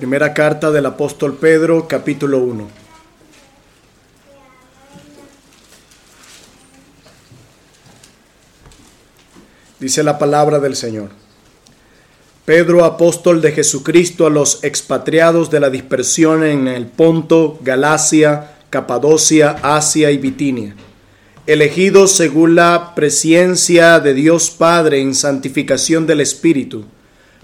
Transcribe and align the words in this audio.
Primera 0.00 0.32
carta 0.32 0.70
del 0.70 0.86
apóstol 0.86 1.36
Pedro, 1.36 1.86
capítulo 1.86 2.38
1. 2.38 2.68
Dice 9.78 10.02
la 10.02 10.18
palabra 10.18 10.58
del 10.58 10.74
Señor. 10.74 11.10
Pedro, 12.46 12.86
apóstol 12.86 13.42
de 13.42 13.52
Jesucristo 13.52 14.26
a 14.26 14.30
los 14.30 14.64
expatriados 14.64 15.50
de 15.50 15.60
la 15.60 15.68
dispersión 15.68 16.44
en 16.44 16.66
el 16.66 16.86
Ponto, 16.86 17.58
Galacia, 17.60 18.56
Capadocia, 18.70 19.58
Asia 19.62 20.10
y 20.10 20.16
Bitinia, 20.16 20.76
elegidos 21.46 22.12
según 22.12 22.54
la 22.54 22.94
presencia 22.94 24.00
de 24.00 24.14
Dios 24.14 24.48
Padre 24.48 25.02
en 25.02 25.14
santificación 25.14 26.06
del 26.06 26.22
Espíritu, 26.22 26.86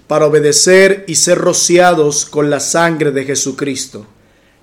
para 0.07 0.25
obedecer 0.25 1.03
y 1.07 1.15
ser 1.15 1.37
rociados 1.37 2.25
con 2.25 2.49
la 2.49 2.59
sangre 2.59 3.11
de 3.11 3.25
Jesucristo. 3.25 4.05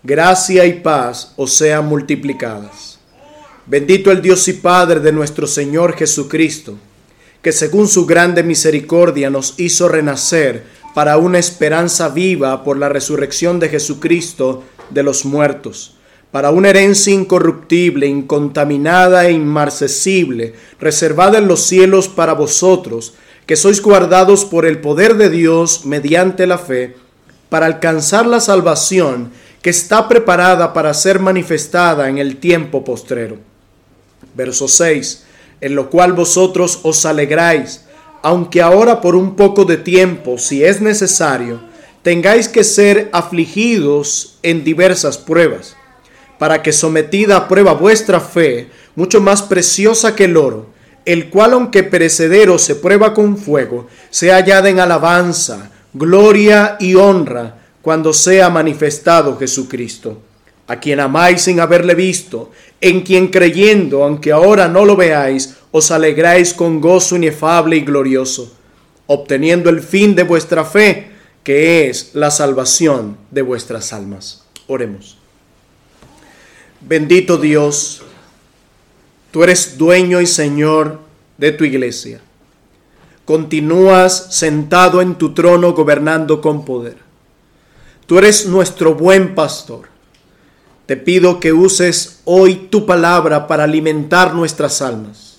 Gracia 0.02 0.64
y 0.66 0.80
paz 0.80 1.32
os 1.36 1.52
sean 1.54 1.86
multiplicadas. 1.86 2.98
Bendito 3.66 4.10
el 4.10 4.20
Dios 4.20 4.48
y 4.48 4.54
Padre 4.54 5.00
de 5.00 5.12
nuestro 5.12 5.46
Señor 5.46 5.96
Jesucristo 5.96 6.76
que 7.44 7.52
según 7.52 7.88
su 7.88 8.06
grande 8.06 8.42
misericordia 8.42 9.28
nos 9.28 9.52
hizo 9.58 9.86
renacer 9.86 10.64
para 10.94 11.18
una 11.18 11.38
esperanza 11.38 12.08
viva 12.08 12.64
por 12.64 12.78
la 12.78 12.88
resurrección 12.88 13.60
de 13.60 13.68
Jesucristo 13.68 14.64
de 14.88 15.02
los 15.02 15.26
muertos, 15.26 15.98
para 16.30 16.50
una 16.50 16.70
herencia 16.70 17.12
incorruptible, 17.12 18.06
incontaminada 18.06 19.26
e 19.26 19.32
inmarcesible, 19.32 20.54
reservada 20.80 21.36
en 21.36 21.46
los 21.46 21.60
cielos 21.66 22.08
para 22.08 22.32
vosotros, 22.32 23.12
que 23.46 23.56
sois 23.56 23.80
guardados 23.80 24.44
por 24.44 24.66
el 24.66 24.80
poder 24.80 25.16
de 25.16 25.30
Dios 25.30 25.84
mediante 25.84 26.46
la 26.46 26.58
fe, 26.58 26.96
para 27.48 27.66
alcanzar 27.66 28.26
la 28.26 28.40
salvación 28.40 29.30
que 29.62 29.70
está 29.70 30.08
preparada 30.08 30.72
para 30.72 30.94
ser 30.94 31.20
manifestada 31.20 32.08
en 32.08 32.18
el 32.18 32.36
tiempo 32.36 32.84
postrero. 32.84 33.38
Verso 34.34 34.68
6 34.68 35.24
en 35.64 35.74
lo 35.74 35.88
cual 35.88 36.12
vosotros 36.12 36.80
os 36.82 37.06
alegráis, 37.06 37.86
aunque 38.22 38.60
ahora 38.60 39.00
por 39.00 39.16
un 39.16 39.34
poco 39.34 39.64
de 39.64 39.78
tiempo, 39.78 40.36
si 40.36 40.62
es 40.62 40.82
necesario, 40.82 41.58
tengáis 42.02 42.48
que 42.48 42.64
ser 42.64 43.08
afligidos 43.12 44.38
en 44.42 44.62
diversas 44.62 45.16
pruebas, 45.16 45.74
para 46.38 46.62
que 46.62 46.70
sometida 46.70 47.38
a 47.38 47.48
prueba 47.48 47.72
vuestra 47.72 48.20
fe, 48.20 48.68
mucho 48.94 49.22
más 49.22 49.40
preciosa 49.40 50.14
que 50.14 50.24
el 50.24 50.36
oro, 50.36 50.66
el 51.04 51.30
cual 51.30 51.52
aunque 51.52 51.82
perecedero 51.82 52.58
se 52.58 52.76
prueba 52.76 53.14
con 53.14 53.36
fuego, 53.36 53.88
sea 54.10 54.36
hallada 54.36 54.68
en 54.68 54.80
alabanza, 54.80 55.70
gloria 55.92 56.76
y 56.80 56.94
honra 56.94 57.56
cuando 57.82 58.12
sea 58.12 58.50
manifestado 58.50 59.36
Jesucristo 59.38 60.22
a 60.66 60.80
quien 60.80 61.00
amáis 61.00 61.42
sin 61.42 61.60
haberle 61.60 61.94
visto, 61.94 62.50
en 62.80 63.02
quien 63.02 63.28
creyendo, 63.28 64.02
aunque 64.04 64.32
ahora 64.32 64.68
no 64.68 64.84
lo 64.84 64.96
veáis, 64.96 65.56
os 65.70 65.90
alegráis 65.90 66.54
con 66.54 66.80
gozo 66.80 67.16
inefable 67.16 67.76
y 67.76 67.80
glorioso, 67.80 68.54
obteniendo 69.06 69.70
el 69.70 69.80
fin 69.80 70.14
de 70.14 70.22
vuestra 70.22 70.64
fe, 70.64 71.10
que 71.42 71.88
es 71.88 72.14
la 72.14 72.30
salvación 72.30 73.18
de 73.30 73.42
vuestras 73.42 73.92
almas. 73.92 74.44
Oremos. 74.66 75.18
Bendito 76.80 77.36
Dios, 77.36 78.02
tú 79.34 79.42
eres 79.42 79.76
dueño 79.76 80.22
y 80.22 80.26
Señor 80.26 81.00
de 81.36 81.52
tu 81.52 81.64
iglesia. 81.64 82.22
Continúas 83.26 84.28
sentado 84.30 85.02
en 85.02 85.16
tu 85.16 85.34
trono 85.34 85.74
gobernando 85.74 86.40
con 86.40 86.64
poder. 86.64 86.96
Tú 88.06 88.16
eres 88.16 88.46
nuestro 88.46 88.94
buen 88.94 89.34
pastor 89.34 89.92
te 90.86 90.98
pido 90.98 91.40
que 91.40 91.54
uses 91.54 92.20
hoy 92.24 92.68
tu 92.70 92.84
palabra 92.84 93.46
para 93.46 93.64
alimentar 93.64 94.34
nuestras 94.34 94.82
almas. 94.82 95.38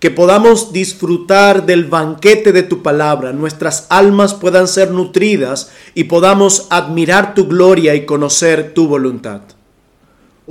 Que 0.00 0.10
podamos 0.10 0.72
disfrutar 0.72 1.66
del 1.66 1.84
banquete 1.84 2.52
de 2.52 2.64
tu 2.64 2.82
palabra, 2.82 3.32
nuestras 3.32 3.86
almas 3.90 4.34
puedan 4.34 4.66
ser 4.66 4.90
nutridas 4.90 5.70
y 5.94 6.04
podamos 6.04 6.66
admirar 6.70 7.34
tu 7.34 7.46
gloria 7.46 7.94
y 7.94 8.06
conocer 8.06 8.74
tu 8.74 8.88
voluntad. 8.88 9.42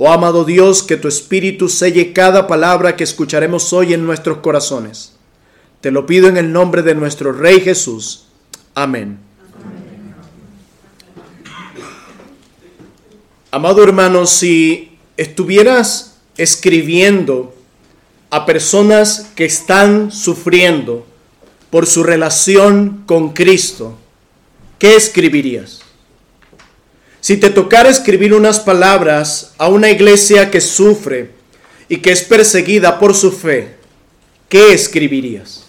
Oh 0.02 0.10
amado 0.10 0.46
Dios, 0.46 0.82
que 0.82 0.96
tu 0.96 1.08
Espíritu 1.08 1.68
selle 1.68 2.14
cada 2.14 2.46
palabra 2.46 2.96
que 2.96 3.04
escucharemos 3.04 3.70
hoy 3.74 3.92
en 3.92 4.06
nuestros 4.06 4.38
corazones. 4.38 5.12
Te 5.82 5.90
lo 5.90 6.06
pido 6.06 6.26
en 6.26 6.38
el 6.38 6.54
nombre 6.54 6.80
de 6.80 6.94
nuestro 6.94 7.32
Rey 7.32 7.60
Jesús. 7.60 8.24
Amén. 8.74 9.18
Amado 13.50 13.84
hermano, 13.84 14.24
si 14.24 14.96
estuvieras 15.18 16.16
escribiendo 16.38 17.54
a 18.30 18.46
personas 18.46 19.26
que 19.36 19.44
están 19.44 20.12
sufriendo 20.12 21.04
por 21.68 21.84
su 21.84 22.04
relación 22.04 23.02
con 23.04 23.34
Cristo, 23.34 23.98
¿qué 24.78 24.96
escribirías? 24.96 25.89
Si 27.30 27.36
te 27.36 27.50
tocara 27.50 27.88
escribir 27.88 28.34
unas 28.34 28.58
palabras 28.58 29.54
a 29.56 29.68
una 29.68 29.88
iglesia 29.88 30.50
que 30.50 30.60
sufre 30.60 31.30
y 31.88 31.98
que 31.98 32.10
es 32.10 32.22
perseguida 32.22 32.98
por 32.98 33.14
su 33.14 33.30
fe, 33.30 33.76
¿qué 34.48 34.72
escribirías? 34.72 35.64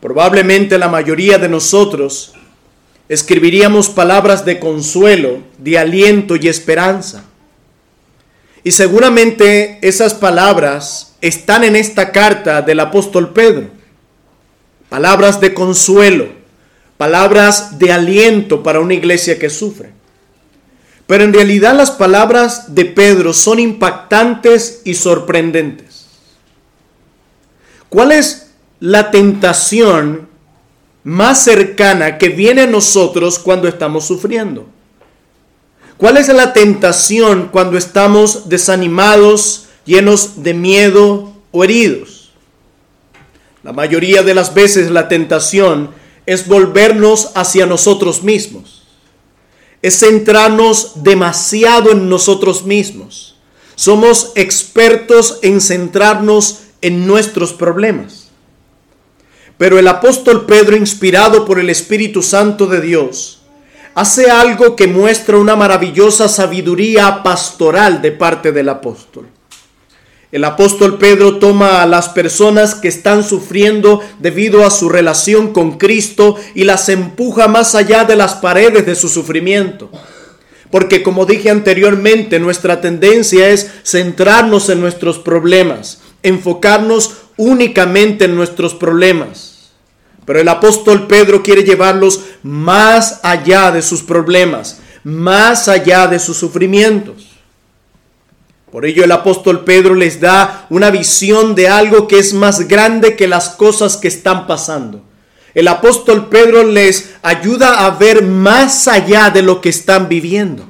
Probablemente 0.00 0.78
la 0.78 0.86
mayoría 0.86 1.38
de 1.38 1.48
nosotros 1.48 2.32
escribiríamos 3.08 3.88
palabras 3.88 4.44
de 4.44 4.60
consuelo, 4.60 5.40
de 5.58 5.78
aliento 5.78 6.36
y 6.36 6.46
esperanza. 6.46 7.24
Y 8.62 8.70
seguramente 8.70 9.80
esas 9.82 10.14
palabras 10.14 11.16
están 11.20 11.64
en 11.64 11.74
esta 11.74 12.12
carta 12.12 12.62
del 12.62 12.78
apóstol 12.78 13.32
Pedro. 13.32 13.68
Palabras 14.88 15.40
de 15.40 15.52
consuelo, 15.54 16.28
palabras 16.98 17.80
de 17.80 17.90
aliento 17.92 18.62
para 18.62 18.78
una 18.78 18.94
iglesia 18.94 19.36
que 19.36 19.50
sufre. 19.50 19.98
Pero 21.10 21.24
en 21.24 21.34
realidad 21.34 21.74
las 21.74 21.90
palabras 21.90 22.74
de 22.74 22.84
Pedro 22.84 23.34
son 23.34 23.58
impactantes 23.58 24.82
y 24.84 24.94
sorprendentes. 24.94 26.06
¿Cuál 27.88 28.12
es 28.12 28.52
la 28.78 29.10
tentación 29.10 30.30
más 31.02 31.44
cercana 31.44 32.18
que 32.18 32.28
viene 32.28 32.62
a 32.62 32.66
nosotros 32.66 33.38
cuando 33.38 33.68
estamos 33.68 34.06
sufriendo. 34.06 34.66
¿Cuál 35.96 36.16
es 36.16 36.28
la 36.28 36.52
tentación 36.52 37.48
cuando 37.52 37.76
estamos 37.76 38.48
desanimados, 38.48 39.66
llenos 39.84 40.42
de 40.42 40.54
miedo 40.54 41.32
o 41.52 41.64
heridos? 41.64 42.32
La 43.62 43.72
mayoría 43.72 44.22
de 44.22 44.34
las 44.34 44.54
veces 44.54 44.90
la 44.90 45.08
tentación 45.08 45.90
es 46.24 46.46
volvernos 46.46 47.32
hacia 47.34 47.66
nosotros 47.66 48.22
mismos. 48.22 48.79
Es 49.82 50.00
centrarnos 50.00 51.02
demasiado 51.02 51.92
en 51.92 52.08
nosotros 52.08 52.64
mismos. 52.64 53.36
Somos 53.74 54.32
expertos 54.34 55.38
en 55.42 55.60
centrarnos 55.60 56.64
en 56.82 57.06
nuestros 57.06 57.52
problemas. 57.52 58.28
Pero 59.56 59.78
el 59.78 59.88
apóstol 59.88 60.46
Pedro, 60.46 60.76
inspirado 60.76 61.44
por 61.44 61.58
el 61.58 61.70
Espíritu 61.70 62.22
Santo 62.22 62.66
de 62.66 62.80
Dios, 62.80 63.40
hace 63.94 64.30
algo 64.30 64.76
que 64.76 64.86
muestra 64.86 65.36
una 65.36 65.56
maravillosa 65.56 66.28
sabiduría 66.28 67.22
pastoral 67.22 68.00
de 68.00 68.12
parte 68.12 68.52
del 68.52 68.68
apóstol. 68.68 69.28
El 70.32 70.44
apóstol 70.44 70.98
Pedro 70.98 71.38
toma 71.38 71.82
a 71.82 71.86
las 71.86 72.08
personas 72.08 72.76
que 72.76 72.86
están 72.86 73.24
sufriendo 73.24 74.00
debido 74.20 74.64
a 74.64 74.70
su 74.70 74.88
relación 74.88 75.52
con 75.52 75.76
Cristo 75.76 76.36
y 76.54 76.64
las 76.64 76.88
empuja 76.88 77.48
más 77.48 77.74
allá 77.74 78.04
de 78.04 78.14
las 78.14 78.34
paredes 78.34 78.86
de 78.86 78.94
su 78.94 79.08
sufrimiento. 79.08 79.90
Porque 80.70 81.02
como 81.02 81.26
dije 81.26 81.50
anteriormente, 81.50 82.38
nuestra 82.38 82.80
tendencia 82.80 83.48
es 83.48 83.72
centrarnos 83.82 84.68
en 84.68 84.80
nuestros 84.80 85.18
problemas, 85.18 86.00
enfocarnos 86.22 87.14
únicamente 87.36 88.26
en 88.26 88.36
nuestros 88.36 88.74
problemas. 88.74 89.72
Pero 90.26 90.38
el 90.38 90.48
apóstol 90.48 91.08
Pedro 91.08 91.42
quiere 91.42 91.64
llevarlos 91.64 92.20
más 92.44 93.18
allá 93.24 93.72
de 93.72 93.82
sus 93.82 94.04
problemas, 94.04 94.78
más 95.02 95.66
allá 95.66 96.06
de 96.06 96.20
sus 96.20 96.36
sufrimientos. 96.36 97.29
Por 98.70 98.86
ello 98.86 99.04
el 99.04 99.12
apóstol 99.12 99.64
Pedro 99.64 99.94
les 99.94 100.20
da 100.20 100.66
una 100.70 100.90
visión 100.90 101.54
de 101.54 101.68
algo 101.68 102.06
que 102.06 102.18
es 102.18 102.34
más 102.34 102.68
grande 102.68 103.16
que 103.16 103.26
las 103.26 103.50
cosas 103.50 103.96
que 103.96 104.08
están 104.08 104.46
pasando. 104.46 105.02
El 105.54 105.66
apóstol 105.66 106.28
Pedro 106.28 106.62
les 106.62 107.10
ayuda 107.22 107.84
a 107.84 107.90
ver 107.90 108.22
más 108.22 108.86
allá 108.86 109.30
de 109.30 109.42
lo 109.42 109.60
que 109.60 109.68
están 109.68 110.08
viviendo. 110.08 110.64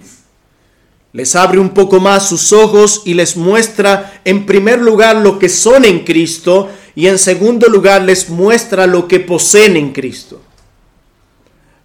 Les 1.12 1.36
abre 1.36 1.58
un 1.58 1.70
poco 1.70 2.00
más 2.00 2.28
sus 2.28 2.52
ojos 2.52 3.02
y 3.04 3.14
les 3.14 3.36
muestra 3.36 4.20
en 4.24 4.46
primer 4.46 4.80
lugar 4.80 5.16
lo 5.16 5.38
que 5.38 5.48
son 5.48 5.84
en 5.84 6.04
Cristo 6.04 6.70
y 6.94 7.08
en 7.08 7.18
segundo 7.18 7.68
lugar 7.68 8.02
les 8.02 8.30
muestra 8.30 8.86
lo 8.86 9.08
que 9.08 9.20
poseen 9.20 9.76
en 9.76 9.92
Cristo. 9.92 10.40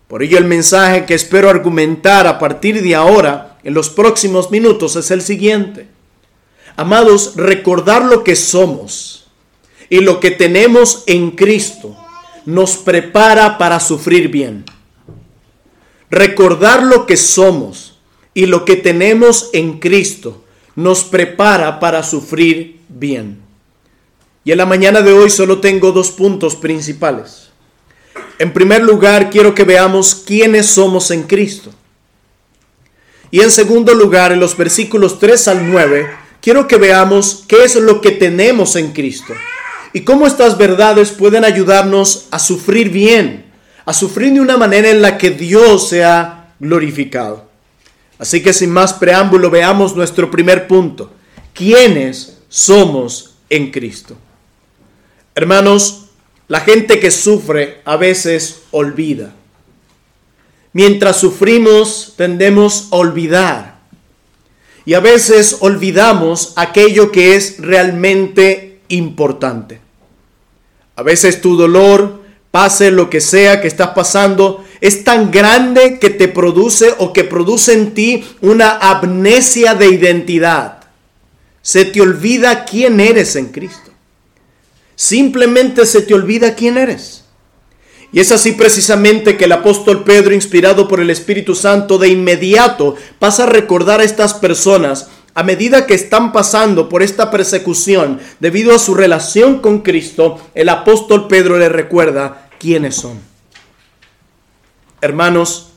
Por 0.07 0.21
ello 0.23 0.37
el 0.37 0.45
mensaje 0.45 1.05
que 1.05 1.15
espero 1.15 1.49
argumentar 1.49 2.27
a 2.27 2.37
partir 2.37 2.81
de 2.81 2.95
ahora, 2.95 3.57
en 3.63 3.73
los 3.73 3.89
próximos 3.89 4.51
minutos, 4.51 4.95
es 4.95 5.09
el 5.09 5.21
siguiente. 5.21 5.94
Amados, 6.75 7.33
recordar 7.35 8.05
lo 8.05 8.23
que 8.23 8.35
somos 8.35 9.27
y 9.89 9.99
lo 9.99 10.19
que 10.19 10.31
tenemos 10.31 11.03
en 11.07 11.31
Cristo 11.31 11.95
nos 12.45 12.75
prepara 12.75 13.57
para 13.57 13.79
sufrir 13.79 14.29
bien. 14.29 14.65
Recordar 16.09 16.83
lo 16.83 17.05
que 17.05 17.17
somos 17.17 17.99
y 18.33 18.45
lo 18.45 18.65
que 18.65 18.75
tenemos 18.75 19.49
en 19.53 19.79
Cristo 19.79 20.43
nos 20.75 21.03
prepara 21.03 21.79
para 21.79 22.03
sufrir 22.03 22.81
bien. 22.89 23.39
Y 24.43 24.51
en 24.51 24.57
la 24.57 24.65
mañana 24.65 25.01
de 25.01 25.13
hoy 25.13 25.29
solo 25.29 25.59
tengo 25.59 25.91
dos 25.91 26.11
puntos 26.11 26.55
principales. 26.55 27.49
En 28.37 28.51
primer 28.53 28.83
lugar, 28.83 29.29
quiero 29.29 29.55
que 29.55 29.63
veamos 29.63 30.13
quiénes 30.13 30.67
somos 30.67 31.09
en 31.09 31.23
Cristo. 31.23 31.71
Y 33.31 33.39
en 33.39 33.49
segundo 33.49 33.93
lugar, 33.93 34.31
en 34.31 34.39
los 34.39 34.55
versículos 34.55 35.19
3 35.19 35.47
al 35.47 35.71
9, 35.71 36.24
quiero 36.45 36.67
que 36.67 36.77
veamos 36.77 37.43
qué 37.47 37.63
es 37.63 37.75
lo 37.75 38.01
que 38.01 38.11
tenemos 38.11 38.75
en 38.75 38.93
Cristo 38.93 39.33
y 39.93 40.01
cómo 40.01 40.27
estas 40.27 40.59
verdades 40.59 41.09
pueden 41.09 41.43
ayudarnos 41.43 42.27
a 42.29 42.37
sufrir 42.37 42.91
bien, 42.91 43.47
a 43.83 43.95
sufrir 43.95 44.31
de 44.31 44.41
una 44.41 44.55
manera 44.55 44.91
en 44.91 45.01
la 45.01 45.17
que 45.17 45.31
Dios 45.31 45.89
sea 45.89 46.53
glorificado. 46.59 47.49
Así 48.19 48.43
que 48.43 48.53
sin 48.53 48.69
más 48.69 48.93
preámbulo, 48.93 49.49
veamos 49.49 49.95
nuestro 49.95 50.29
primer 50.29 50.67
punto. 50.67 51.11
¿Quiénes 51.51 52.37
somos 52.47 53.37
en 53.49 53.71
Cristo? 53.71 54.15
Hermanos, 55.33 56.09
la 56.47 56.59
gente 56.59 56.99
que 56.99 57.09
sufre 57.09 57.81
a 57.85 57.97
veces 57.97 58.61
olvida. 58.69 59.33
Mientras 60.73 61.17
sufrimos 61.17 62.13
tendemos 62.15 62.89
a 62.91 62.97
olvidar. 62.97 63.74
Y 64.85 64.93
a 64.93 64.99
veces 64.99 65.57
olvidamos 65.61 66.53
aquello 66.55 67.11
que 67.11 67.35
es 67.35 67.59
realmente 67.59 68.79
importante. 68.87 69.81
A 70.95 71.03
veces 71.03 71.41
tu 71.41 71.57
dolor, 71.57 72.23
pase 72.51 72.91
lo 72.91 73.09
que 73.09 73.19
sea 73.19 73.59
que 73.59 73.67
estás 73.67 73.89
pasando, 73.89 74.63
es 74.79 75.03
tan 75.03 75.31
grande 75.31 75.99
que 75.99 76.09
te 76.09 76.27
produce 76.27 76.93
o 76.99 77.11
que 77.11 77.23
produce 77.23 77.73
en 77.73 77.93
ti 77.93 78.23
una 78.41 78.77
amnesia 78.77 79.73
de 79.73 79.87
identidad. 79.87 80.83
Se 81.61 81.83
te 81.83 81.99
olvida 81.99 82.63
quién 82.63 82.99
eres 82.99 83.35
en 83.35 83.47
Cristo. 83.47 83.91
Simplemente 84.95 85.85
se 85.85 86.01
te 86.01 86.13
olvida 86.13 86.55
quién 86.55 86.77
eres. 86.77 87.24
Y 88.15 88.21
es 88.21 88.31
así 88.31 88.53
precisamente 88.53 89.35
que 89.35 89.43
el 89.43 89.51
apóstol 89.51 90.05
Pedro, 90.05 90.33
inspirado 90.33 90.87
por 90.87 91.01
el 91.01 91.09
Espíritu 91.09 91.53
Santo, 91.53 91.97
de 91.97 92.07
inmediato 92.07 92.95
pasa 93.19 93.43
a 93.43 93.47
recordar 93.47 93.99
a 93.99 94.05
estas 94.05 94.33
personas 94.33 95.09
a 95.33 95.43
medida 95.43 95.85
que 95.85 95.95
están 95.95 96.31
pasando 96.31 96.87
por 96.87 97.03
esta 97.03 97.29
persecución 97.29 98.21
debido 98.39 98.73
a 98.73 98.79
su 98.79 98.95
relación 98.95 99.59
con 99.59 99.79
Cristo, 99.79 100.39
el 100.53 100.69
apóstol 100.69 101.27
Pedro 101.27 101.59
le 101.59 101.67
recuerda 101.67 102.47
quiénes 102.57 102.95
son. 102.95 103.19
Hermanos, 105.01 105.71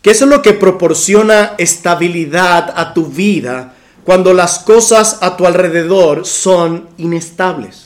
¿qué 0.00 0.12
es 0.12 0.22
lo 0.22 0.40
que 0.40 0.54
proporciona 0.54 1.52
estabilidad 1.58 2.72
a 2.78 2.94
tu 2.94 3.08
vida 3.08 3.74
cuando 4.04 4.32
las 4.32 4.58
cosas 4.58 5.18
a 5.20 5.36
tu 5.36 5.44
alrededor 5.44 6.24
son 6.24 6.88
inestables? 6.96 7.83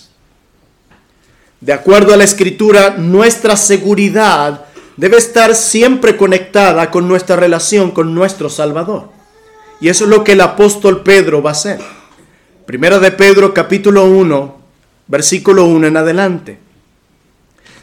De 1.61 1.73
acuerdo 1.73 2.15
a 2.15 2.17
la 2.17 2.25
escritura, 2.25 2.97
nuestra 2.99 3.57
seguridad 3.57 4.67
debe 4.97 5.17
estar 5.17 5.55
siempre 5.55 6.17
conectada 6.17 6.91
con 6.91 7.09
nuestra 7.09 7.37
relación 7.37 7.91
con 7.91 8.15
nuestro 8.15 8.49
Salvador. 8.49 9.11
Y 9.81 9.89
eso 9.89 10.05
es 10.05 10.11
lo 10.11 10.25
que 10.25 10.33
el 10.33 10.41
apóstol 10.41 11.03
Pedro 11.03 11.43
va 11.43 11.51
a 11.51 11.53
hacer. 11.53 11.81
Primera 12.67 12.99
de 12.99 13.11
Pedro 13.11 13.55
capítulo 13.55 14.05
1, 14.05 14.57
versículo 15.07 15.65
1 15.65 15.87
en 15.87 15.97
adelante. 15.97 16.59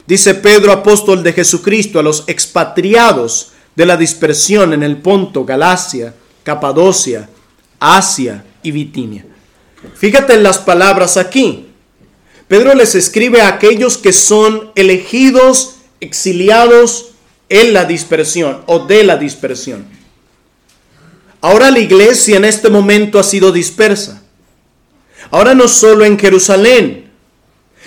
Dice 0.08 0.36
Pedro, 0.36 0.72
apóstol 0.72 1.24
de 1.24 1.34
Jesucristo, 1.34 2.00
a 2.00 2.04
los 2.04 2.24
expatriados 2.28 3.54
de 3.76 3.86
la 3.86 3.98
dispersión 3.98 4.74
en 4.74 4.84
el 4.84 4.98
Ponto, 4.98 5.44
Galacia, 5.44 6.14
Capadocia, 6.44 7.28
Asia 7.80 8.46
y 8.62 8.72
Bitinia. 8.72 9.26
Fíjate 9.96 10.34
en 10.34 10.44
las 10.44 10.60
palabras 10.60 11.18
aquí. 11.18 11.68
Pedro 12.48 12.76
les 12.76 12.96
escribe 12.96 13.42
a 13.42 13.48
aquellos 13.48 13.98
que 13.98 14.14
son 14.14 14.72
elegidos, 14.76 15.78
exiliados 16.00 17.12
en 17.50 17.74
la 17.74 17.86
dispersión 17.86 18.62
o 18.68 18.80
de 18.80 19.04
la 19.04 19.18
dispersión. 19.18 19.86
Ahora 21.42 21.72
la 21.72 21.80
iglesia 21.80 22.38
en 22.38 22.46
este 22.46 22.70
momento 22.70 23.20
ha 23.20 23.24
sido 23.24 23.52
dispersa. 23.52 24.24
Ahora 25.32 25.56
no 25.56 25.68
solo 25.68 26.06
en 26.06 26.20
Jerusalén, 26.20 27.12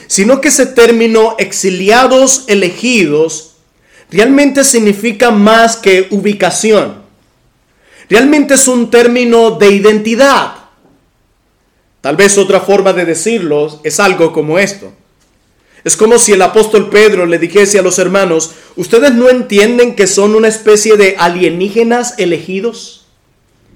sino 0.06 0.40
que 0.40 0.48
ese 0.48 0.66
término 0.66 1.36
exiliados, 1.38 2.44
elegidos, 2.48 3.56
realmente 4.10 4.64
significa 4.64 5.30
más 5.30 5.76
que 5.76 6.08
ubicación. 6.10 7.02
Realmente 8.08 8.54
es 8.54 8.66
un 8.68 8.90
término 8.90 9.52
de 9.52 9.70
identidad. 9.70 10.57
Tal 12.00 12.16
vez 12.16 12.38
otra 12.38 12.60
forma 12.60 12.92
de 12.92 13.04
decirlo 13.04 13.80
es 13.82 13.98
algo 14.00 14.32
como 14.32 14.58
esto. 14.58 14.92
Es 15.84 15.96
como 15.96 16.18
si 16.18 16.32
el 16.32 16.42
apóstol 16.42 16.90
Pedro 16.90 17.26
le 17.26 17.38
dijese 17.38 17.78
a 17.78 17.82
los 17.82 17.98
hermanos, 17.98 18.52
¿ustedes 18.76 19.14
no 19.14 19.28
entienden 19.30 19.94
que 19.94 20.06
son 20.06 20.34
una 20.34 20.48
especie 20.48 20.96
de 20.96 21.16
alienígenas 21.18 22.14
elegidos? 22.18 23.06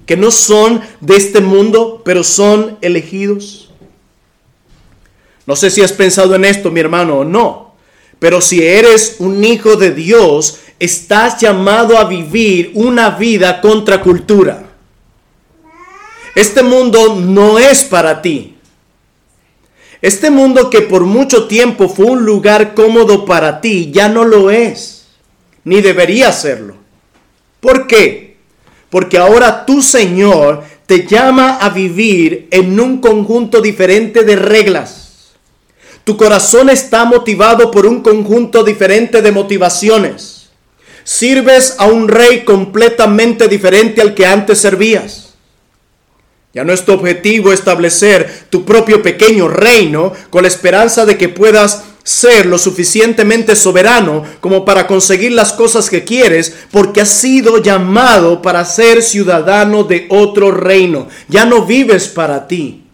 Que 0.06 0.16
no 0.16 0.30
son 0.30 0.82
de 1.00 1.16
este 1.16 1.40
mundo, 1.40 2.02
pero 2.04 2.24
son 2.24 2.78
elegidos. 2.80 3.70
No 5.46 5.56
sé 5.56 5.70
si 5.70 5.82
has 5.82 5.92
pensado 5.92 6.34
en 6.34 6.44
esto, 6.44 6.70
mi 6.70 6.80
hermano, 6.80 7.18
o 7.18 7.24
no. 7.24 7.74
Pero 8.18 8.40
si 8.40 8.62
eres 8.62 9.16
un 9.18 9.42
hijo 9.44 9.76
de 9.76 9.92
Dios, 9.92 10.58
estás 10.78 11.40
llamado 11.40 11.98
a 11.98 12.04
vivir 12.04 12.72
una 12.74 13.10
vida 13.10 13.60
contra 13.60 14.00
cultura. 14.00 14.71
Este 16.34 16.62
mundo 16.62 17.16
no 17.16 17.58
es 17.58 17.84
para 17.84 18.22
ti. 18.22 18.56
Este 20.00 20.30
mundo 20.30 20.70
que 20.70 20.80
por 20.80 21.04
mucho 21.04 21.46
tiempo 21.46 21.88
fue 21.88 22.06
un 22.06 22.24
lugar 22.24 22.74
cómodo 22.74 23.24
para 23.24 23.60
ti, 23.60 23.92
ya 23.92 24.08
no 24.08 24.24
lo 24.24 24.50
es, 24.50 25.06
ni 25.64 25.80
debería 25.80 26.32
serlo. 26.32 26.76
¿Por 27.60 27.86
qué? 27.86 28.36
Porque 28.90 29.18
ahora 29.18 29.64
tu 29.64 29.80
Señor 29.80 30.64
te 30.86 31.06
llama 31.06 31.58
a 31.58 31.68
vivir 31.70 32.48
en 32.50 32.80
un 32.80 33.00
conjunto 33.00 33.60
diferente 33.60 34.24
de 34.24 34.34
reglas. 34.34 35.32
Tu 36.02 36.16
corazón 36.16 36.68
está 36.68 37.04
motivado 37.04 37.70
por 37.70 37.86
un 37.86 38.02
conjunto 38.02 38.64
diferente 38.64 39.22
de 39.22 39.30
motivaciones. 39.30 40.50
Sirves 41.04 41.76
a 41.78 41.86
un 41.86 42.08
rey 42.08 42.44
completamente 42.44 43.46
diferente 43.46 44.00
al 44.00 44.14
que 44.14 44.26
antes 44.26 44.58
servías. 44.58 45.31
Ya 46.54 46.64
no 46.64 46.72
es 46.72 46.84
tu 46.84 46.92
objetivo 46.92 47.52
establecer 47.52 48.46
tu 48.50 48.64
propio 48.64 49.02
pequeño 49.02 49.48
reino 49.48 50.12
con 50.28 50.42
la 50.42 50.48
esperanza 50.48 51.06
de 51.06 51.16
que 51.16 51.30
puedas 51.30 51.84
ser 52.02 52.46
lo 52.46 52.58
suficientemente 52.58 53.56
soberano 53.56 54.24
como 54.40 54.64
para 54.64 54.86
conseguir 54.86 55.32
las 55.32 55.52
cosas 55.52 55.88
que 55.88 56.04
quieres, 56.04 56.54
porque 56.70 57.00
has 57.00 57.08
sido 57.08 57.62
llamado 57.62 58.42
para 58.42 58.64
ser 58.64 59.02
ciudadano 59.02 59.84
de 59.84 60.06
otro 60.10 60.50
reino. 60.50 61.08
Ya 61.28 61.46
no 61.46 61.64
vives 61.64 62.08
para 62.08 62.46
ti. 62.46 62.84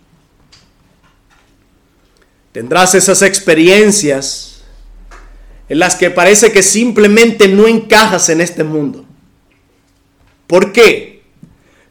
Tendrás 2.53 2.95
esas 2.95 3.23
experiencias 3.23 4.62
en 5.69 5.79
las 5.79 5.97
que 5.97 6.11
parece 6.11 6.53
que 6.53 6.62
simplemente 6.62 7.49
no 7.49 7.67
encajas 7.67 8.29
en 8.29 8.41
este 8.41 8.65
mundo. 8.65 9.05
¿Por 10.47 10.73
qué? 10.73 11.17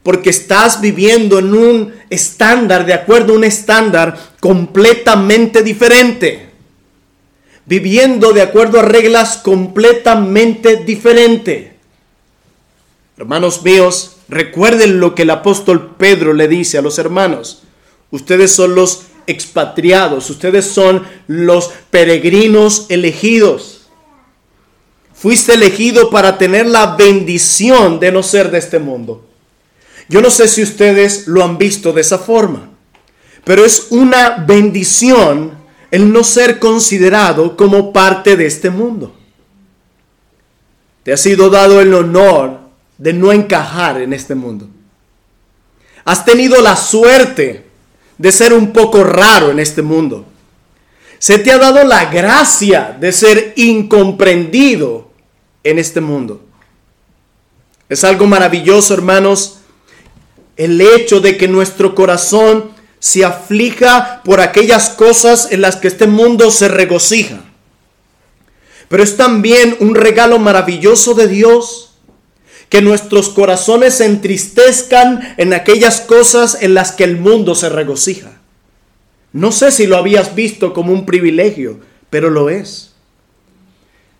Porque 0.08 0.30
estás 0.30 0.80
viviendo 0.80 1.38
en 1.38 1.52
un 1.52 1.94
estándar, 2.08 2.86
de 2.86 2.94
acuerdo 2.94 3.34
a 3.34 3.36
un 3.36 3.44
estándar 3.44 4.18
completamente 4.40 5.62
diferente. 5.62 6.48
Viviendo 7.66 8.32
de 8.32 8.40
acuerdo 8.40 8.80
a 8.80 8.84
reglas 8.84 9.36
completamente 9.36 10.76
diferentes. 10.76 11.72
Hermanos 13.18 13.62
míos, 13.62 14.16
recuerden 14.30 14.98
lo 14.98 15.14
que 15.14 15.24
el 15.24 15.30
apóstol 15.30 15.96
Pedro 15.98 16.32
le 16.32 16.48
dice 16.48 16.78
a 16.78 16.82
los 16.82 16.98
hermanos. 16.98 17.64
Ustedes 18.10 18.50
son 18.50 18.74
los 18.74 19.08
expatriados, 19.26 20.30
ustedes 20.30 20.64
son 20.64 21.06
los 21.26 21.70
peregrinos 21.90 22.86
elegidos. 22.88 23.88
Fuiste 25.12 25.52
elegido 25.52 26.08
para 26.08 26.38
tener 26.38 26.64
la 26.66 26.96
bendición 26.96 28.00
de 28.00 28.10
no 28.10 28.22
ser 28.22 28.50
de 28.50 28.56
este 28.56 28.78
mundo. 28.78 29.27
Yo 30.08 30.22
no 30.22 30.30
sé 30.30 30.48
si 30.48 30.62
ustedes 30.62 31.26
lo 31.26 31.44
han 31.44 31.58
visto 31.58 31.92
de 31.92 32.00
esa 32.00 32.18
forma, 32.18 32.70
pero 33.44 33.64
es 33.64 33.88
una 33.90 34.44
bendición 34.46 35.52
el 35.90 36.12
no 36.12 36.24
ser 36.24 36.58
considerado 36.58 37.56
como 37.56 37.92
parte 37.92 38.36
de 38.36 38.46
este 38.46 38.70
mundo. 38.70 39.14
Te 41.02 41.12
ha 41.12 41.16
sido 41.16 41.50
dado 41.50 41.80
el 41.80 41.92
honor 41.94 42.60
de 42.98 43.12
no 43.12 43.32
encajar 43.32 44.00
en 44.00 44.12
este 44.12 44.34
mundo. 44.34 44.68
Has 46.04 46.24
tenido 46.24 46.60
la 46.62 46.76
suerte 46.76 47.66
de 48.16 48.32
ser 48.32 48.52
un 48.52 48.72
poco 48.72 49.04
raro 49.04 49.50
en 49.50 49.58
este 49.58 49.82
mundo. 49.82 50.26
Se 51.18 51.38
te 51.38 51.52
ha 51.52 51.58
dado 51.58 51.84
la 51.84 52.06
gracia 52.06 52.96
de 52.98 53.12
ser 53.12 53.52
incomprendido 53.56 55.10
en 55.64 55.78
este 55.78 56.00
mundo. 56.00 56.42
Es 57.88 58.04
algo 58.04 58.26
maravilloso, 58.26 58.94
hermanos, 58.94 59.57
el 60.58 60.80
hecho 60.80 61.20
de 61.20 61.38
que 61.38 61.48
nuestro 61.48 61.94
corazón 61.94 62.72
se 62.98 63.24
aflija 63.24 64.22
por 64.24 64.40
aquellas 64.40 64.90
cosas 64.90 65.48
en 65.52 65.62
las 65.62 65.76
que 65.76 65.88
este 65.88 66.08
mundo 66.08 66.50
se 66.50 66.68
regocija. 66.68 67.44
Pero 68.88 69.02
es 69.02 69.16
también 69.16 69.76
un 69.80 69.94
regalo 69.94 70.38
maravilloso 70.38 71.14
de 71.14 71.28
Dios 71.28 71.94
que 72.68 72.82
nuestros 72.82 73.28
corazones 73.28 73.94
se 73.94 74.04
entristezcan 74.04 75.34
en 75.38 75.54
aquellas 75.54 76.00
cosas 76.00 76.58
en 76.60 76.74
las 76.74 76.92
que 76.92 77.04
el 77.04 77.16
mundo 77.16 77.54
se 77.54 77.68
regocija. 77.68 78.40
No 79.32 79.52
sé 79.52 79.70
si 79.70 79.86
lo 79.86 79.96
habías 79.96 80.34
visto 80.34 80.74
como 80.74 80.92
un 80.92 81.06
privilegio, 81.06 81.78
pero 82.10 82.30
lo 82.30 82.50
es. 82.50 82.94